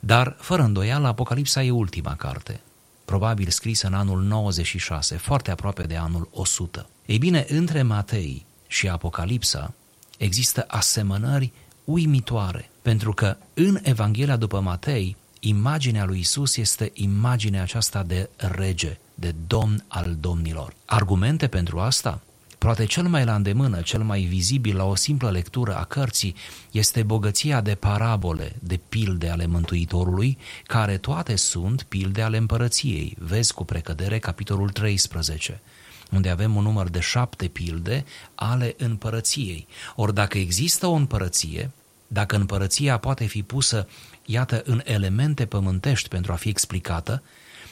Dar, 0.00 0.36
fără 0.38 0.62
îndoială, 0.62 1.06
Apocalipsa 1.06 1.62
e 1.62 1.70
ultima 1.70 2.14
carte, 2.14 2.60
probabil 3.04 3.48
scrisă 3.48 3.86
în 3.86 3.94
anul 3.94 4.22
96, 4.22 5.16
foarte 5.16 5.50
aproape 5.50 5.82
de 5.82 5.96
anul 5.96 6.28
100. 6.32 6.88
Ei 7.06 7.18
bine, 7.18 7.46
între 7.48 7.82
Matei 7.82 8.46
și 8.66 8.88
Apocalipsa 8.88 9.74
există 10.18 10.64
asemănări 10.68 11.52
uimitoare, 11.84 12.70
pentru 12.82 13.12
că 13.12 13.36
în 13.54 13.78
Evanghelia 13.82 14.36
după 14.36 14.60
Matei, 14.60 15.16
imaginea 15.40 16.04
lui 16.04 16.18
Isus 16.18 16.56
este 16.56 16.90
imaginea 16.94 17.62
aceasta 17.62 18.02
de 18.02 18.28
rege, 18.36 18.98
de 19.14 19.34
domn 19.46 19.84
al 19.88 20.16
domnilor. 20.20 20.74
Argumente 20.84 21.46
pentru 21.46 21.78
asta? 21.78 22.20
Poate 22.58 22.84
cel 22.84 23.02
mai 23.08 23.24
la 23.24 23.34
îndemână, 23.34 23.80
cel 23.80 24.02
mai 24.02 24.20
vizibil 24.20 24.76
la 24.76 24.84
o 24.84 24.94
simplă 24.94 25.30
lectură 25.30 25.76
a 25.76 25.84
cărții 25.84 26.34
este 26.70 27.02
bogăția 27.02 27.60
de 27.60 27.74
parabole, 27.74 28.56
de 28.58 28.80
pilde 28.88 29.28
ale 29.28 29.46
Mântuitorului, 29.46 30.38
care 30.64 30.98
toate 30.98 31.36
sunt 31.36 31.82
pilde 31.82 32.22
ale 32.22 32.36
împărăției. 32.36 33.16
Vezi 33.18 33.54
cu 33.54 33.64
precădere 33.64 34.18
capitolul 34.18 34.70
13 34.70 35.60
unde 36.10 36.28
avem 36.28 36.56
un 36.56 36.62
număr 36.62 36.88
de 36.88 37.00
șapte 37.00 37.46
pilde 37.46 38.04
ale 38.34 38.74
împărăției. 38.78 39.66
Ori 39.96 40.14
dacă 40.14 40.38
există 40.38 40.86
o 40.86 40.92
împărăție, 40.92 41.70
dacă 42.06 42.36
împărăția 42.36 42.96
poate 42.96 43.24
fi 43.24 43.42
pusă, 43.42 43.88
iată, 44.24 44.62
în 44.64 44.80
elemente 44.84 45.46
pământești 45.46 46.08
pentru 46.08 46.32
a 46.32 46.34
fi 46.34 46.48
explicată, 46.48 47.22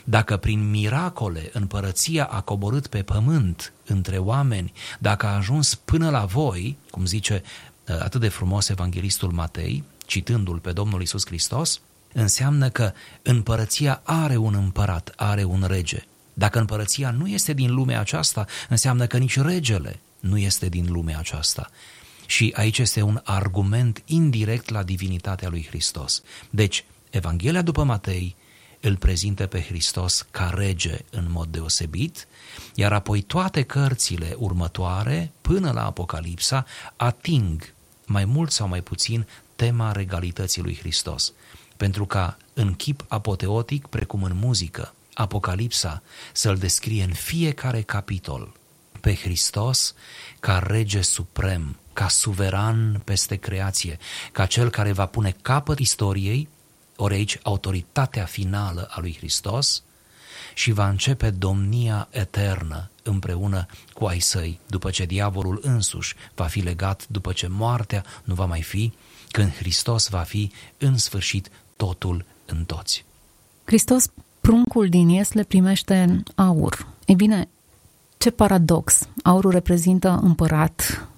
dacă 0.05 0.37
prin 0.37 0.71
miracole 0.71 1.51
împărăția 1.53 2.25
a 2.25 2.41
coborât 2.41 2.87
pe 2.87 3.03
pământ 3.03 3.73
între 3.87 4.19
oameni, 4.19 4.73
dacă 4.99 5.27
a 5.27 5.37
ajuns 5.37 5.75
până 5.75 6.11
la 6.11 6.25
voi, 6.25 6.77
cum 6.91 7.07
zice 7.07 7.43
uh, 7.89 8.01
atât 8.01 8.21
de 8.21 8.29
frumos 8.29 8.69
evanghelistul 8.69 9.33
Matei, 9.33 9.85
citându-l 10.07 10.59
pe 10.59 10.73
Domnul 10.73 11.03
Isus 11.03 11.27
Hristos, 11.27 11.81
înseamnă 12.13 12.69
că 12.69 12.93
împărăția 13.23 14.01
are 14.05 14.37
un 14.37 14.55
împărat, 14.55 15.13
are 15.17 15.45
un 15.45 15.65
rege. 15.67 16.05
Dacă 16.35 16.59
împărăția 16.59 17.11
nu 17.11 17.27
este 17.27 17.53
din 17.53 17.75
lumea 17.75 18.01
aceasta, 18.01 18.47
înseamnă 18.69 19.07
că 19.07 19.19
nici 19.19 19.41
regele 19.41 20.01
nu 20.21 20.39
este 20.39 20.69
din 20.69 20.87
lumea 20.91 21.19
aceasta. 21.19 21.71
Și 22.27 22.53
aici 22.57 22.79
este 22.79 23.03
un 23.03 23.21
argument 23.25 24.03
indirect 24.07 24.71
la 24.71 24.83
divinitatea 24.83 25.49
lui 25.49 25.67
Hristos. 25.69 26.23
Deci, 26.51 26.85
Evanghelia 27.11 27.63
după 27.63 27.85
Matei 27.85 28.37
îl 28.83 28.97
prezintă 28.97 29.47
pe 29.47 29.61
Hristos 29.61 30.27
ca 30.31 30.53
rege 30.55 30.99
în 31.11 31.27
mod 31.29 31.49
deosebit, 31.49 32.27
iar 32.75 32.93
apoi 32.93 33.23
toate 33.23 33.63
cărțile 33.63 34.35
următoare, 34.39 35.33
până 35.41 35.71
la 35.71 35.85
Apocalipsa, 35.85 36.67
ating 36.97 37.75
mai 38.07 38.25
mult 38.25 38.51
sau 38.51 38.69
mai 38.69 38.81
puțin 38.81 39.27
tema 39.57 39.93
regalității 39.93 40.63
lui 40.63 40.77
Hristos. 40.77 41.33
Pentru 41.77 42.07
ca 42.07 42.37
în 42.55 42.75
chip 42.75 43.05
apoteotic, 43.09 43.87
precum 43.87 44.23
în 44.23 44.37
muzică, 44.37 44.95
Apocalipsa 45.15 46.03
să-l 46.33 46.57
descrie 46.57 47.03
în 47.03 47.13
fiecare 47.13 47.83
capitol 47.83 48.53
pe 49.01 49.15
Hristos 49.15 49.95
ca 50.41 50.59
rege 50.59 51.01
suprem, 51.01 51.77
ca 51.93 52.09
suveran 52.09 53.03
peste 53.05 53.37
creație, 53.37 53.99
ca 54.33 54.47
cel 54.47 54.71
care 54.71 54.93
va 54.93 55.07
pune 55.07 55.37
capăt 55.43 55.79
istoriei, 55.79 56.49
Ori 57.03 57.15
aici 57.15 57.39
autoritatea 57.43 58.25
finală 58.25 58.89
a 58.91 59.01
lui 59.01 59.15
Hristos 59.17 59.83
și 60.55 60.73
va 60.73 60.89
începe 60.89 61.31
domnia 61.31 62.09
eternă 62.11 62.91
împreună 63.03 63.67
cu 63.93 64.05
ai 64.05 64.19
săi, 64.19 64.61
după 64.67 64.91
ce 64.91 65.05
diavolul 65.05 65.61
însuși 65.63 66.15
va 66.35 66.45
fi 66.45 66.61
legat, 66.61 67.07
după 67.09 67.33
ce 67.33 67.47
moartea 67.47 68.05
nu 68.25 68.35
va 68.35 68.45
mai 68.45 68.63
fi, 68.63 68.93
când 69.31 69.55
Hristos 69.55 70.09
va 70.09 70.19
fi 70.19 70.53
în 70.79 70.99
sfârșit 70.99 71.51
totul 71.77 72.25
în 72.47 72.65
toți. 72.65 73.05
Hristos, 73.65 74.07
pruncul 74.41 74.89
din 74.89 75.09
Iesle, 75.09 75.43
primește 75.43 76.23
aur. 76.35 76.87
Ei 77.07 77.15
bine, 77.15 77.49
ce 78.19 78.31
paradox! 78.31 79.09
Aurul 79.23 79.51
reprezintă 79.51 80.21
împărat, 80.23 81.09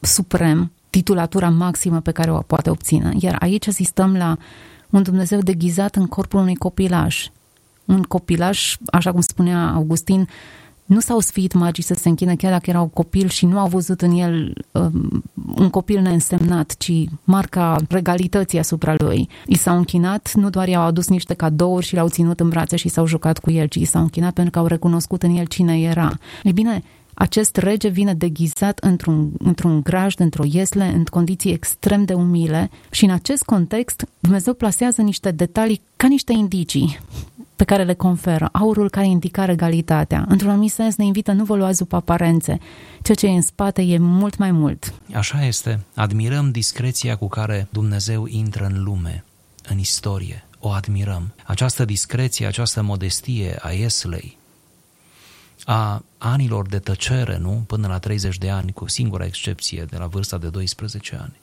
suprem, 0.00 0.72
titulatura 0.92 1.48
maximă 1.48 2.00
pe 2.00 2.10
care 2.10 2.30
o 2.30 2.38
poate 2.38 2.70
obține. 2.70 3.12
Iar 3.18 3.36
aici 3.38 3.68
asistăm 3.68 4.16
la 4.16 4.36
un 4.90 5.02
Dumnezeu 5.02 5.40
deghizat 5.40 5.96
în 5.96 6.06
corpul 6.06 6.40
unui 6.40 6.54
copilaj. 6.54 7.30
Un 7.84 8.02
copilaj, 8.02 8.76
așa 8.86 9.12
cum 9.12 9.20
spunea 9.20 9.70
Augustin, 9.74 10.28
nu 10.84 11.00
s-au 11.00 11.20
sfiit 11.20 11.52
magii 11.52 11.82
să 11.82 11.94
se 11.94 12.08
închină 12.08 12.34
chiar 12.34 12.52
dacă 12.52 12.70
erau 12.70 12.86
copil 12.86 13.28
și 13.28 13.46
nu 13.46 13.58
au 13.58 13.68
văzut 13.68 14.00
în 14.00 14.12
el 14.12 14.54
um, 14.72 15.22
un 15.54 15.70
copil 15.70 16.00
neînsemnat, 16.00 16.74
ci 16.78 16.92
marca 17.24 17.76
regalității 17.88 18.58
asupra 18.58 18.94
lui. 18.98 19.28
I 19.46 19.56
s-au 19.56 19.76
închinat, 19.76 20.32
nu 20.34 20.50
doar 20.50 20.68
i-au 20.68 20.82
adus 20.82 21.08
niște 21.08 21.34
cadouri 21.34 21.86
și 21.86 21.94
l-au 21.94 22.08
ținut 22.08 22.40
în 22.40 22.48
brațe 22.48 22.76
și 22.76 22.88
s-au 22.88 23.06
jucat 23.06 23.38
cu 23.38 23.50
el, 23.50 23.66
ci 23.66 23.74
i 23.74 23.84
s-au 23.84 24.02
închinat 24.02 24.32
pentru 24.32 24.52
că 24.52 24.58
au 24.58 24.66
recunoscut 24.66 25.22
în 25.22 25.36
el 25.36 25.46
cine 25.46 25.80
era. 25.80 26.18
Ei 26.42 26.52
bine, 26.52 26.82
acest 27.14 27.56
rege 27.56 27.88
vine 27.88 28.14
deghizat 28.14 28.78
într-un, 28.78 29.30
într-un 29.38 29.80
grajd, 29.80 30.20
într-o 30.20 30.44
iesle, 30.46 30.84
în 30.84 31.04
condiții 31.04 31.52
extrem 31.52 32.04
de 32.04 32.12
umile 32.12 32.70
și 32.90 33.04
în 33.04 33.10
acest 33.10 33.42
context 33.42 34.04
Dumnezeu 34.18 34.54
plasează 34.54 35.02
niște 35.02 35.30
detalii 35.30 35.80
ca 35.96 36.06
niște 36.06 36.32
indicii 36.32 36.98
pe 37.56 37.64
care 37.64 37.84
le 37.84 37.94
conferă, 37.94 38.48
aurul 38.52 38.90
care 38.90 39.06
indică 39.06 39.44
regalitatea. 39.44 40.24
Într-un 40.28 40.50
anumit 40.50 40.72
sens 40.72 40.96
ne 40.96 41.04
invită 41.04 41.32
nu 41.32 41.44
vă 41.44 41.56
luați 41.56 41.78
după 41.78 41.96
aparențe, 41.96 42.58
ceea 43.02 43.16
ce 43.16 43.26
e 43.26 43.30
în 43.30 43.42
spate 43.42 43.82
e 43.82 43.98
mult 43.98 44.36
mai 44.36 44.50
mult. 44.50 44.94
Așa 45.12 45.46
este. 45.46 45.80
Admirăm 45.94 46.50
discreția 46.50 47.16
cu 47.16 47.28
care 47.28 47.68
Dumnezeu 47.70 48.26
intră 48.26 48.64
în 48.64 48.82
lume, 48.82 49.24
în 49.68 49.78
istorie. 49.78 50.44
O 50.58 50.68
admirăm. 50.68 51.34
Această 51.44 51.84
discreție, 51.84 52.46
această 52.46 52.82
modestie 52.82 53.56
a 53.60 53.70
Ieslei, 53.70 54.38
a 55.64 56.02
anilor 56.24 56.66
de 56.66 56.78
tăcere, 56.78 57.36
nu? 57.36 57.64
Până 57.66 57.86
la 57.86 57.98
30 57.98 58.38
de 58.38 58.50
ani, 58.50 58.72
cu 58.72 58.88
singura 58.88 59.24
excepție, 59.24 59.84
de 59.84 59.96
la 59.96 60.06
vârsta 60.06 60.38
de 60.38 60.48
12 60.48 61.16
ani. 61.20 61.40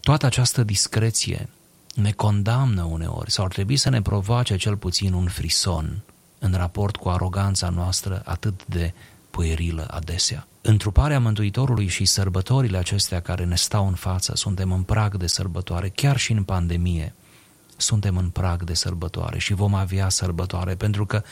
Toată 0.00 0.26
această 0.26 0.62
discreție 0.62 1.48
ne 1.94 2.12
condamnă 2.12 2.82
uneori 2.82 3.30
sau 3.30 3.44
ar 3.44 3.52
trebui 3.52 3.76
să 3.76 3.88
ne 3.88 4.02
provoace 4.02 4.56
cel 4.56 4.76
puțin 4.76 5.12
un 5.12 5.26
frison 5.26 6.02
în 6.38 6.52
raport 6.52 6.96
cu 6.96 7.08
aroganța 7.08 7.68
noastră 7.68 8.22
atât 8.24 8.66
de 8.66 8.92
puerilă 9.30 9.86
adesea. 9.90 10.46
Întruparea 10.60 11.20
Mântuitorului 11.20 11.86
și 11.86 12.04
sărbătorile 12.04 12.76
acestea 12.76 13.20
care 13.20 13.44
ne 13.44 13.56
stau 13.56 13.86
în 13.86 13.94
față, 13.94 14.36
suntem 14.36 14.72
în 14.72 14.82
prag 14.82 15.16
de 15.16 15.26
sărbătoare, 15.26 15.88
chiar 15.88 16.16
și 16.16 16.32
în 16.32 16.42
pandemie, 16.42 17.14
suntem 17.76 18.16
în 18.16 18.28
prag 18.28 18.64
de 18.64 18.74
sărbătoare 18.74 19.38
și 19.38 19.54
vom 19.54 19.74
avea 19.74 20.08
sărbătoare, 20.08 20.74
pentru 20.74 21.06
că 21.06 21.22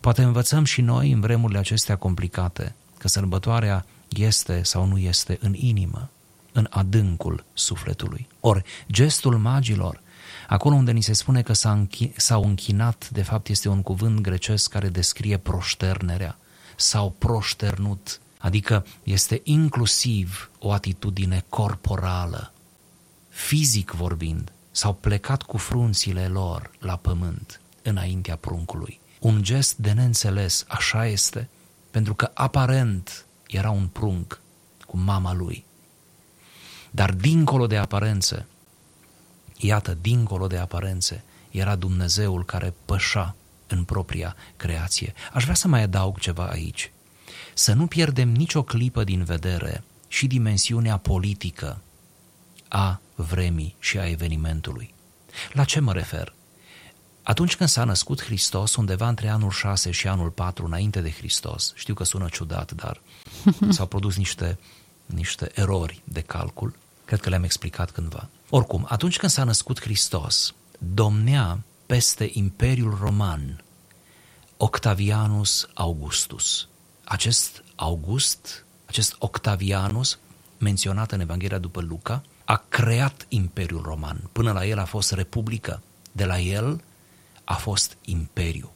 poate 0.00 0.22
învățăm 0.22 0.64
și 0.64 0.80
noi 0.80 1.10
în 1.10 1.20
vremurile 1.20 1.58
acestea 1.58 1.96
complicate 1.96 2.74
că 2.98 3.08
sărbătoarea 3.08 3.84
este 4.08 4.62
sau 4.62 4.84
nu 4.84 4.98
este 4.98 5.38
în 5.40 5.54
inimă, 5.54 6.10
în 6.52 6.66
adâncul 6.70 7.44
sufletului. 7.54 8.28
Ori, 8.40 8.62
gestul 8.90 9.38
magilor 9.38 10.00
Acolo 10.48 10.74
unde 10.74 10.92
ni 10.92 11.00
se 11.00 11.12
spune 11.12 11.42
că 11.42 11.52
s-au 12.16 12.42
închinat, 12.42 13.08
de 13.10 13.22
fapt 13.22 13.48
este 13.48 13.68
un 13.68 13.82
cuvânt 13.82 14.20
grecesc 14.20 14.70
care 14.70 14.88
descrie 14.88 15.36
proșternerea. 15.36 16.38
S-au 16.76 17.14
proșternut, 17.18 18.20
adică 18.38 18.86
este 19.02 19.40
inclusiv 19.44 20.50
o 20.58 20.72
atitudine 20.72 21.44
corporală, 21.48 22.52
fizic 23.28 23.90
vorbind, 23.90 24.52
s-au 24.70 24.94
plecat 24.94 25.42
cu 25.42 25.56
frunțile 25.56 26.26
lor 26.26 26.70
la 26.78 26.96
pământ, 26.96 27.60
înaintea 27.82 28.36
pruncului. 28.36 29.00
Un 29.20 29.42
gest 29.42 29.76
de 29.76 29.92
neînțeles, 29.92 30.64
așa 30.68 31.06
este, 31.06 31.48
pentru 31.90 32.14
că 32.14 32.30
aparent 32.34 33.26
era 33.46 33.70
un 33.70 33.86
prunc 33.86 34.40
cu 34.86 34.96
mama 34.96 35.32
lui. 35.32 35.64
Dar 36.90 37.12
dincolo 37.12 37.66
de 37.66 37.76
aparență, 37.76 38.46
Iată, 39.60 39.98
dincolo 40.00 40.46
de 40.46 40.56
aparențe, 40.56 41.24
era 41.50 41.76
Dumnezeul 41.76 42.44
care 42.44 42.74
pășa 42.84 43.34
în 43.66 43.84
propria 43.84 44.36
creație. 44.56 45.14
Aș 45.32 45.42
vrea 45.42 45.54
să 45.54 45.68
mai 45.68 45.82
adaug 45.82 46.18
ceva 46.18 46.46
aici. 46.46 46.92
Să 47.54 47.72
nu 47.72 47.86
pierdem 47.86 48.28
nicio 48.28 48.62
clipă 48.62 49.04
din 49.04 49.24
vedere 49.24 49.82
și 50.08 50.26
dimensiunea 50.26 50.96
politică 50.96 51.80
a 52.68 53.00
vremii 53.14 53.74
și 53.78 53.98
a 53.98 54.08
evenimentului. 54.08 54.94
La 55.52 55.64
ce 55.64 55.80
mă 55.80 55.92
refer? 55.92 56.34
Atunci 57.28 57.56
când 57.56 57.68
s-a 57.68 57.84
născut 57.84 58.22
Hristos, 58.22 58.76
undeva 58.76 59.08
între 59.08 59.28
anul 59.28 59.50
6 59.50 59.90
și 59.90 60.08
anul 60.08 60.30
4 60.30 60.64
înainte 60.64 61.00
de 61.00 61.10
Hristos, 61.10 61.72
știu 61.76 61.94
că 61.94 62.04
sună 62.04 62.28
ciudat, 62.28 62.72
dar 62.72 63.00
s-au 63.76 63.86
produs 63.86 64.16
niște, 64.16 64.58
niște 65.06 65.50
erori 65.54 66.02
de 66.04 66.20
calcul, 66.20 66.74
cred 67.04 67.20
că 67.20 67.28
le-am 67.28 67.42
explicat 67.42 67.90
cândva. 67.90 68.28
Oricum, 68.50 68.86
atunci 68.88 69.16
când 69.16 69.32
s-a 69.32 69.44
născut 69.44 69.80
Hristos, 69.80 70.54
domnea 70.78 71.58
peste 71.86 72.30
Imperiul 72.32 72.98
Roman 73.00 73.62
Octavianus 74.56 75.68
Augustus. 75.74 76.68
Acest 77.04 77.64
August, 77.74 78.64
acest 78.86 79.16
Octavianus, 79.18 80.18
menționat 80.58 81.12
în 81.12 81.20
Evanghelia 81.20 81.58
după 81.58 81.80
Luca, 81.80 82.22
a 82.44 82.64
creat 82.68 83.26
Imperiul 83.28 83.82
Roman. 83.82 84.20
Până 84.32 84.52
la 84.52 84.66
el 84.66 84.78
a 84.78 84.84
fost 84.84 85.12
republică. 85.12 85.82
De 86.12 86.24
la 86.24 86.38
el 86.38 86.80
a 87.48 87.54
fost 87.54 87.96
imperiu. 88.04 88.72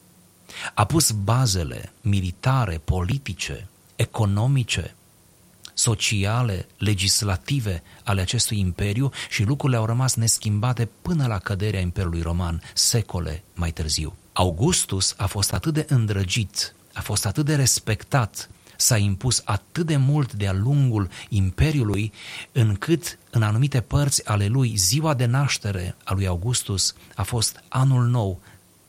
A 0.73 0.85
pus 0.85 1.11
bazele 1.11 1.93
militare, 2.01 2.81
politice, 2.83 3.67
economice, 3.95 4.95
sociale, 5.73 6.67
legislative 6.77 7.83
ale 8.03 8.21
acestui 8.21 8.59
imperiu 8.59 9.11
și 9.29 9.43
lucrurile 9.43 9.77
au 9.77 9.85
rămas 9.85 10.15
neschimbate 10.15 10.89
până 11.01 11.27
la 11.27 11.37
căderea 11.37 11.79
Imperiului 11.79 12.21
Roman, 12.21 12.61
secole 12.73 13.43
mai 13.53 13.71
târziu. 13.71 14.15
Augustus 14.33 15.13
a 15.17 15.25
fost 15.25 15.53
atât 15.53 15.73
de 15.73 15.85
îndrăgit, 15.89 16.75
a 16.93 17.01
fost 17.01 17.25
atât 17.25 17.45
de 17.45 17.55
respectat, 17.55 18.49
s-a 18.77 18.97
impus 18.97 19.41
atât 19.45 19.85
de 19.85 19.97
mult 19.97 20.33
de-a 20.33 20.53
lungul 20.53 21.09
Imperiului, 21.29 22.11
încât 22.51 23.17
în 23.29 23.43
anumite 23.43 23.81
părți 23.81 24.25
ale 24.25 24.47
lui 24.47 24.75
ziua 24.75 25.13
de 25.13 25.25
naștere 25.25 25.95
a 26.03 26.13
lui 26.13 26.27
Augustus 26.27 26.93
a 27.15 27.23
fost 27.23 27.63
anul 27.67 28.05
nou, 28.05 28.41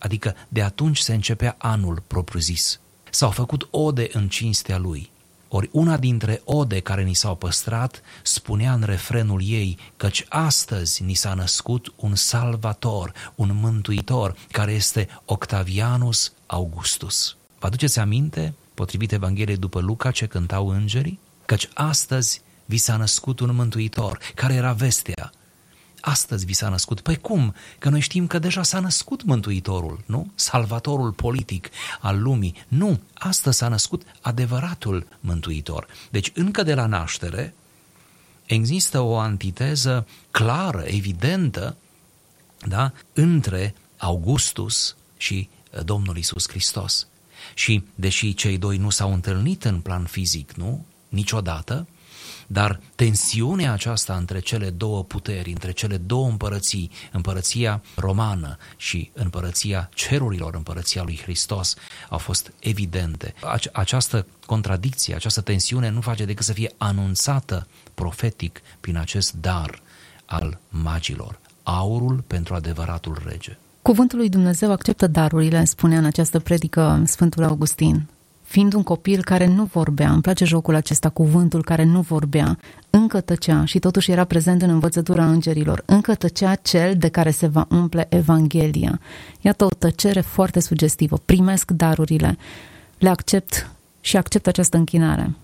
adică 0.05 0.35
de 0.49 0.63
atunci 0.63 0.99
se 0.99 1.15
începea 1.15 1.55
anul 1.59 2.03
propriu-zis. 2.07 2.81
S-au 3.11 3.31
făcut 3.31 3.69
ode 3.71 4.09
în 4.13 4.29
cinstea 4.29 4.79
lui. 4.79 5.11
Ori 5.49 5.69
una 5.73 5.97
dintre 5.97 6.41
ode 6.45 6.81
care 6.81 7.03
ni 7.03 7.15
s-au 7.15 7.35
păstrat 7.37 8.03
spunea 8.23 8.73
în 8.73 8.83
refrenul 8.83 9.41
ei 9.45 9.79
căci 9.97 10.25
astăzi 10.29 11.03
ni 11.03 11.15
s-a 11.15 11.35
născut 11.35 11.93
un 11.97 12.15
salvator, 12.15 13.13
un 13.35 13.51
mântuitor, 13.55 14.37
care 14.51 14.73
este 14.73 15.09
Octavianus 15.25 16.33
Augustus. 16.47 17.37
Vă 17.59 17.67
aduceți 17.67 17.99
aminte, 17.99 18.55
potrivit 18.75 19.13
Evangheliei 19.13 19.57
după 19.57 19.81
Luca, 19.81 20.11
ce 20.11 20.27
cântau 20.27 20.69
îngerii? 20.69 21.19
Căci 21.45 21.69
astăzi 21.75 22.41
vi 22.65 22.77
s-a 22.77 22.97
născut 22.97 23.41
un 23.41 23.55
mântuitor, 23.55 24.19
care 24.35 24.55
era 24.55 24.73
vestea, 24.73 25.33
astăzi 26.05 26.45
vi 26.45 26.53
s-a 26.53 26.69
născut. 26.69 27.01
Păi 27.01 27.17
cum? 27.17 27.55
Că 27.79 27.89
noi 27.89 28.01
știm 28.01 28.27
că 28.27 28.39
deja 28.39 28.63
s-a 28.63 28.81
născut 28.81 29.23
Mântuitorul, 29.23 30.03
nu? 30.07 30.31
Salvatorul 30.35 31.13
politic 31.13 31.71
al 32.01 32.23
lumii. 32.23 32.55
Nu, 32.69 33.01
astăzi 33.15 33.57
s-a 33.59 33.69
născut 33.69 34.03
adevăratul 34.21 35.07
Mântuitor. 35.21 35.87
Deci 36.11 36.33
încă 36.35 36.63
de 36.63 36.75
la 36.75 36.87
naștere 36.87 37.55
există 38.47 39.01
o 39.01 39.17
antiteză 39.17 40.07
clară, 40.31 40.83
evidentă, 40.87 41.77
da? 42.67 42.93
între 43.13 43.75
Augustus 43.97 44.97
și 45.17 45.49
uh, 45.71 45.85
Domnul 45.85 46.17
Isus 46.17 46.49
Hristos. 46.49 47.07
Și 47.55 47.85
deși 47.95 48.35
cei 48.35 48.59
doi 48.59 48.77
nu 48.77 48.91
s-au 48.91 49.13
întâlnit 49.13 49.65
în 49.65 49.81
plan 49.81 50.05
fizic, 50.05 50.53
nu? 50.53 50.85
Niciodată, 51.09 51.87
dar 52.47 52.81
tensiunea 52.95 53.73
aceasta 53.73 54.15
între 54.17 54.41
cele 54.41 54.71
două 54.71 55.05
puteri, 55.05 55.51
între 55.51 55.73
cele 55.73 55.97
două 55.97 56.29
împărății, 56.29 56.91
împărăția 57.13 57.83
romană 57.97 58.57
și 58.77 59.11
împărăția 59.13 59.91
cerurilor, 59.95 60.55
împărăția 60.55 61.03
lui 61.03 61.21
Hristos, 61.23 61.75
au 62.09 62.19
fost 62.19 62.53
evidente. 62.59 63.35
Această 63.73 64.27
contradicție, 64.47 65.15
această 65.15 65.41
tensiune 65.41 65.89
nu 65.89 66.01
face 66.01 66.25
decât 66.25 66.45
să 66.45 66.53
fie 66.53 66.73
anunțată 66.77 67.67
profetic 67.95 68.61
prin 68.81 68.97
acest 68.97 69.33
dar 69.33 69.83
al 70.25 70.59
magilor. 70.69 71.39
aurul 71.63 72.25
pentru 72.27 72.55
adevăratul 72.55 73.23
rege. 73.27 73.59
Cuvântul 73.83 74.19
lui 74.19 74.29
Dumnezeu 74.29 74.73
acceptă 74.73 75.07
darurile, 75.07 75.65
spunea 75.65 75.99
în 75.99 76.05
această 76.05 76.39
predică 76.39 77.03
Sfântul 77.07 77.45
Augustin. 77.45 78.09
Fiind 78.55 78.73
un 78.73 78.83
copil 78.83 79.25
care 79.25 79.47
nu 79.47 79.65
vorbea, 79.65 80.11
îmi 80.11 80.23
place 80.23 80.45
jocul 80.45 80.75
acesta, 80.75 81.09
cuvântul 81.09 81.65
care 81.65 81.85
nu 81.85 82.01
vorbea, 82.01 82.59
încă 82.91 83.21
tăcea 83.21 83.65
și 83.65 83.79
totuși 83.79 84.11
era 84.11 84.25
prezent 84.25 84.63
în 84.63 84.71
învățătura 84.71 85.27
îngerilor, 85.27 85.83
încă 85.87 86.15
tăcea 86.15 86.55
cel 86.55 86.95
de 86.97 87.09
care 87.09 87.31
se 87.31 87.47
va 87.47 87.67
umple 87.71 88.07
Evanghelia. 88.09 89.01
Iată 89.41 89.65
o 89.65 89.69
tăcere 89.79 90.21
foarte 90.21 90.61
sugestivă. 90.61 91.21
Primesc 91.25 91.71
darurile, 91.71 92.39
le 92.99 93.09
accept 93.09 93.71
și 94.01 94.17
accept 94.17 94.47
această 94.47 94.77
închinare. 94.77 95.35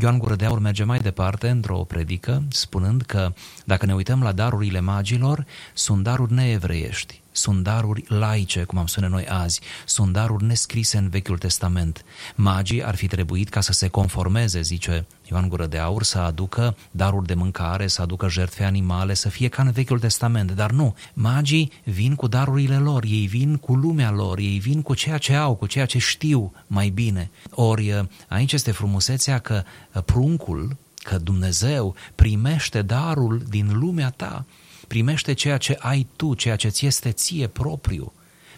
Ioan 0.00 0.18
Gură 0.18 0.34
de 0.34 0.44
Aur 0.44 0.58
merge 0.58 0.84
mai 0.84 0.98
departe 0.98 1.48
într-o 1.48 1.84
predică, 1.88 2.42
spunând 2.48 3.02
că 3.02 3.32
dacă 3.64 3.86
ne 3.86 3.94
uităm 3.94 4.22
la 4.22 4.32
darurile 4.32 4.80
magilor, 4.80 5.46
sunt 5.74 6.02
daruri 6.02 6.32
neevreiești 6.32 7.20
sunt 7.40 7.62
daruri 7.62 8.04
laice, 8.08 8.62
cum 8.64 8.78
am 8.78 8.86
spune 8.86 9.08
noi 9.08 9.26
azi, 9.26 9.60
sunt 9.86 10.12
daruri 10.12 10.44
nescrise 10.44 10.98
în 10.98 11.08
Vechiul 11.08 11.38
Testament. 11.38 12.04
Magii 12.34 12.84
ar 12.84 12.94
fi 12.94 13.06
trebuit 13.06 13.48
ca 13.48 13.60
să 13.60 13.72
se 13.72 13.88
conformeze, 13.88 14.60
zice 14.60 15.06
Ioan 15.30 15.48
Gură 15.48 15.66
de 15.66 15.78
Aur, 15.78 16.02
să 16.02 16.18
aducă 16.18 16.76
daruri 16.90 17.26
de 17.26 17.34
mâncare, 17.34 17.86
să 17.86 18.02
aducă 18.02 18.28
jertfe 18.28 18.64
animale, 18.64 19.14
să 19.14 19.28
fie 19.28 19.48
ca 19.48 19.62
în 19.62 19.70
Vechiul 19.70 19.98
Testament, 19.98 20.52
dar 20.52 20.70
nu. 20.70 20.94
Magii 21.14 21.72
vin 21.84 22.14
cu 22.14 22.26
darurile 22.26 22.76
lor, 22.76 23.04
ei 23.04 23.26
vin 23.26 23.56
cu 23.56 23.74
lumea 23.74 24.10
lor, 24.10 24.38
ei 24.38 24.58
vin 24.58 24.82
cu 24.82 24.94
ceea 24.94 25.18
ce 25.18 25.34
au, 25.34 25.54
cu 25.54 25.66
ceea 25.66 25.86
ce 25.86 25.98
știu 25.98 26.52
mai 26.66 26.88
bine. 26.88 27.30
Ori 27.50 28.08
aici 28.28 28.52
este 28.52 28.70
frumusețea 28.70 29.38
că 29.38 29.62
pruncul, 30.04 30.76
că 31.02 31.18
Dumnezeu 31.18 31.94
primește 32.14 32.82
darul 32.82 33.42
din 33.48 33.78
lumea 33.78 34.10
ta 34.10 34.44
primește 34.90 35.32
ceea 35.32 35.56
ce 35.56 35.76
ai 35.80 36.06
tu, 36.16 36.34
ceea 36.34 36.56
ce 36.56 36.68
ți 36.68 36.86
este 36.86 37.10
ție 37.10 37.46
propriu, 37.46 38.12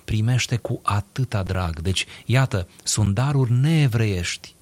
primește 0.04 0.56
cu 0.56 0.80
atâta 0.82 1.42
drag. 1.42 1.80
Deci, 1.80 2.06
iată, 2.24 2.68
sunt 2.82 3.14
daruri 3.14 3.52
neevreiești 3.52 4.54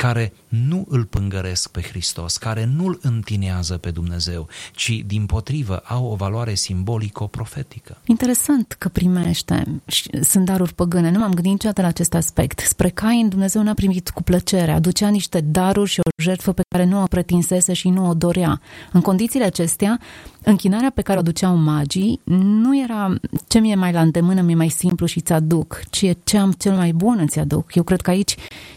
care 0.00 0.32
nu 0.48 0.86
îl 0.88 1.04
pângăresc 1.04 1.70
pe 1.70 1.82
Hristos, 1.82 2.36
care 2.36 2.64
nu 2.64 2.86
îl 2.86 2.98
întinează 3.02 3.76
pe 3.76 3.90
Dumnezeu, 3.90 4.48
ci 4.74 5.02
din 5.06 5.26
potrivă 5.26 5.76
au 5.76 6.04
o 6.04 6.14
valoare 6.14 6.54
simbolico-profetică. 6.54 7.98
Interesant 8.04 8.76
că 8.78 8.88
primește. 8.88 9.82
Sunt 10.22 10.44
daruri 10.44 10.74
păgâne. 10.74 11.10
Nu 11.10 11.18
m-am 11.18 11.32
gândit 11.32 11.52
niciodată 11.52 11.80
la 11.80 11.86
acest 11.86 12.14
aspect. 12.14 12.58
Spre 12.58 12.88
Cain 12.88 13.28
Dumnezeu 13.28 13.62
n-a 13.62 13.74
primit 13.74 14.10
cu 14.10 14.22
plăcere. 14.22 14.70
Aducea 14.70 15.08
niște 15.08 15.40
daruri 15.40 15.90
și 15.90 16.00
o 16.00 16.22
jertfă 16.22 16.52
pe 16.52 16.62
care 16.68 16.84
nu 16.84 17.02
o 17.02 17.06
pretinsese 17.06 17.72
și 17.72 17.88
nu 17.88 18.08
o 18.08 18.14
dorea. 18.14 18.60
În 18.92 19.00
condițiile 19.00 19.44
acestea, 19.44 20.00
închinarea 20.44 20.90
pe 20.90 21.02
care 21.02 21.18
o 21.18 21.22
duceau 21.22 21.56
magii 21.56 22.20
nu 22.24 22.82
era 22.82 23.14
ce 23.48 23.58
mi-e 23.58 23.74
mai 23.74 23.92
la 23.92 24.00
îndemână, 24.00 24.40
mi-e 24.40 24.54
mai 24.54 24.68
simplu 24.68 25.06
și 25.06 25.20
ți 25.20 25.32
aduc, 25.32 25.82
ci 25.90 26.02
e 26.02 26.16
ce 26.24 26.38
am 26.38 26.52
cel 26.52 26.74
mai 26.74 26.92
bun 26.92 27.18
îți 27.18 27.38
aduc. 27.38 27.74
Eu 27.74 27.82
cred 27.82 28.00
că 28.00 28.10
aici 28.10 28.34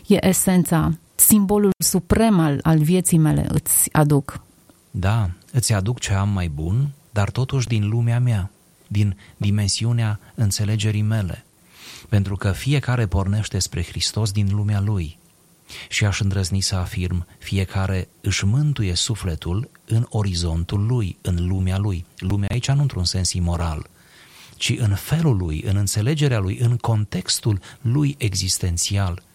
e 0.08 0.28
esența 0.28 0.92
simbolul 1.16 1.72
suprem 1.78 2.40
al, 2.40 2.60
al 2.64 2.78
vieții 2.78 3.18
mele 3.18 3.46
îți 3.50 3.90
aduc. 3.94 4.42
Da, 4.92 5.30
îți 5.52 5.74
aduc 5.74 6.00
ce 6.00 6.14
am 6.14 6.30
mai 6.30 6.48
bun, 6.48 6.90
dar 7.12 7.30
totuși 7.30 7.68
din 7.68 7.90
lumea 7.90 8.20
mea, 8.20 8.52
din 8.88 9.18
dimensiunea 9.38 10.20
înțelegerii 10.36 11.02
mele. 11.02 11.46
Pentru 12.10 12.36
că 12.36 12.52
fiecare 12.52 13.06
pornește 13.06 13.60
spre 13.60 13.84
Hristos 13.84 14.32
din 14.32 14.48
lumea 14.52 14.80
lui. 14.80 15.18
Și 15.90 16.06
aș 16.06 16.20
îndrăzni 16.20 16.62
să 16.62 16.76
afirm, 16.76 17.28
fiecare 17.38 18.08
își 18.22 18.46
mântuie 18.46 18.94
sufletul 18.94 19.70
în 19.86 20.06
orizontul 20.10 20.86
lui, 20.86 21.18
în 21.22 21.48
lumea 21.48 21.78
lui. 21.78 22.06
Lumea 22.18 22.48
aici 22.52 22.72
nu 22.72 22.82
într-un 22.82 23.06
sens 23.06 23.34
imoral, 23.34 23.90
ci 24.58 24.74
în 24.78 24.96
felul 24.96 25.38
lui, 25.38 25.62
în 25.62 25.76
înțelegerea 25.76 26.40
lui, 26.40 26.58
în 26.58 26.78
contextul 26.78 27.60
lui 27.82 28.16
existențial– 28.18 29.22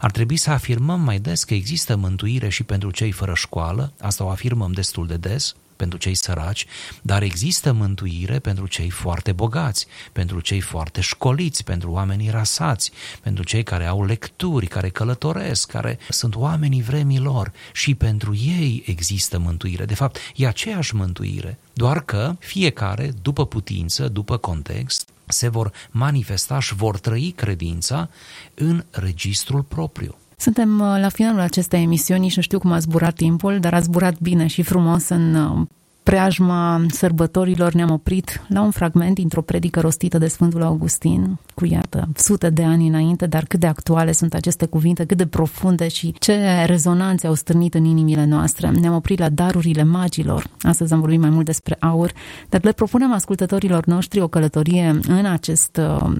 ar 0.00 0.10
trebui 0.10 0.36
să 0.36 0.50
afirmăm 0.50 1.00
mai 1.00 1.18
des 1.18 1.44
că 1.44 1.54
există 1.54 1.96
mântuire 1.96 2.48
și 2.48 2.62
pentru 2.62 2.90
cei 2.90 3.10
fără 3.10 3.34
școală, 3.34 3.92
asta 4.00 4.24
o 4.24 4.28
afirmăm 4.28 4.72
destul 4.72 5.06
de 5.06 5.16
des, 5.16 5.54
pentru 5.78 5.98
cei 5.98 6.14
săraci, 6.14 6.66
dar 7.02 7.22
există 7.22 7.72
mântuire 7.72 8.38
pentru 8.38 8.66
cei 8.66 8.90
foarte 8.90 9.32
bogați, 9.32 9.86
pentru 10.12 10.40
cei 10.40 10.60
foarte 10.60 11.00
școliți, 11.00 11.64
pentru 11.64 11.90
oamenii 11.90 12.30
rasați, 12.30 12.92
pentru 13.22 13.44
cei 13.44 13.62
care 13.62 13.86
au 13.86 14.04
lecturi, 14.04 14.66
care 14.66 14.88
călătoresc, 14.88 15.70
care 15.70 15.98
sunt 16.08 16.34
oamenii 16.34 16.82
vremii 16.82 17.18
lor 17.18 17.52
și 17.72 17.94
pentru 17.94 18.34
ei 18.34 18.82
există 18.86 19.38
mântuire. 19.38 19.84
De 19.84 19.94
fapt, 19.94 20.18
e 20.36 20.46
aceeași 20.46 20.94
mântuire, 20.94 21.58
doar 21.72 22.00
că 22.04 22.36
fiecare, 22.38 23.12
după 23.22 23.46
putință, 23.46 24.08
după 24.08 24.36
context, 24.36 25.08
se 25.26 25.48
vor 25.48 25.72
manifesta 25.90 26.58
și 26.58 26.74
vor 26.74 26.98
trăi 26.98 27.32
credința 27.36 28.08
în 28.54 28.84
registrul 28.90 29.62
propriu. 29.62 30.16
Suntem 30.40 30.80
uh, 30.80 30.98
la 31.00 31.08
finalul 31.08 31.40
acestei 31.40 31.82
emisiuni 31.82 32.28
și 32.28 32.36
nu 32.36 32.42
știu 32.42 32.58
cum 32.58 32.72
a 32.72 32.78
zburat 32.78 33.14
timpul, 33.14 33.58
dar 33.60 33.74
a 33.74 33.80
zburat 33.80 34.20
bine 34.20 34.46
și 34.46 34.62
frumos 34.62 35.08
în 35.08 35.34
uh, 35.34 35.66
preajma 36.08 36.86
sărbătorilor 36.90 37.72
ne-am 37.72 37.90
oprit 37.90 38.42
la 38.48 38.62
un 38.62 38.70
fragment 38.70 39.14
dintr-o 39.14 39.42
predică 39.42 39.80
rostită 39.80 40.18
de 40.18 40.26
Sfântul 40.26 40.62
Augustin, 40.62 41.38
cu 41.54 41.64
iată, 41.64 42.08
sute 42.16 42.50
de 42.50 42.62
ani 42.62 42.88
înainte, 42.88 43.26
dar 43.26 43.44
cât 43.44 43.60
de 43.60 43.66
actuale 43.66 44.12
sunt 44.12 44.34
aceste 44.34 44.66
cuvinte, 44.66 45.04
cât 45.04 45.16
de 45.16 45.26
profunde 45.26 45.88
și 45.88 46.14
ce 46.18 46.64
rezonanțe 46.66 47.26
au 47.26 47.34
stârnit 47.34 47.74
în 47.74 47.84
inimile 47.84 48.24
noastre. 48.24 48.70
Ne-am 48.70 48.94
oprit 48.94 49.18
la 49.18 49.28
darurile 49.28 49.82
magilor. 49.84 50.46
Astăzi 50.60 50.92
am 50.92 51.00
vorbit 51.00 51.20
mai 51.20 51.30
mult 51.30 51.44
despre 51.44 51.76
aur, 51.80 52.12
dar 52.48 52.64
le 52.64 52.72
propunem 52.72 53.12
ascultătorilor 53.12 53.84
noștri 53.84 54.20
o 54.20 54.28
călătorie 54.28 55.00
în 55.08 55.24
acest 55.24 55.80
uh, 55.80 56.10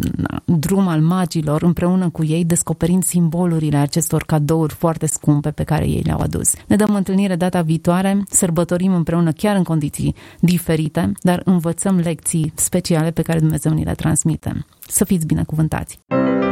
drum 0.44 0.88
al 0.88 1.00
magilor, 1.00 1.62
împreună 1.62 2.08
cu 2.08 2.24
ei, 2.24 2.44
descoperind 2.44 3.04
simbolurile 3.04 3.76
acestor 3.76 4.24
cadouri 4.24 4.74
foarte 4.74 5.06
scumpe 5.06 5.50
pe 5.50 5.62
care 5.62 5.88
ei 5.88 6.02
le-au 6.04 6.20
adus. 6.20 6.52
Ne 6.66 6.76
dăm 6.76 6.94
întâlnire 6.94 7.36
data 7.36 7.62
viitoare, 7.62 8.22
sărbătorim 8.30 8.94
împreună 8.94 9.32
chiar 9.32 9.56
în 9.56 9.62
condiții 9.78 10.14
diferite, 10.40 11.12
dar 11.22 11.40
învățăm 11.44 11.98
lecții 11.98 12.52
speciale 12.54 13.10
pe 13.10 13.22
care 13.22 13.38
Dumnezeu 13.38 13.72
ni 13.72 13.84
le 13.84 13.92
transmite. 13.92 14.66
Să 14.88 15.04
fiți 15.04 15.26
binecuvântați! 15.26 15.98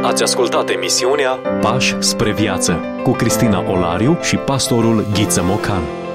Ați 0.01 0.23
ascultat 0.23 0.69
emisiunea 0.69 1.29
Pași 1.61 1.95
spre 1.99 2.33
viață 2.33 2.79
cu 3.03 3.11
Cristina 3.11 3.71
Olariu 3.71 4.17
și 4.21 4.35
pastorul 4.35 5.05
Ghiță 5.13 5.43
Mocan. 5.43 6.06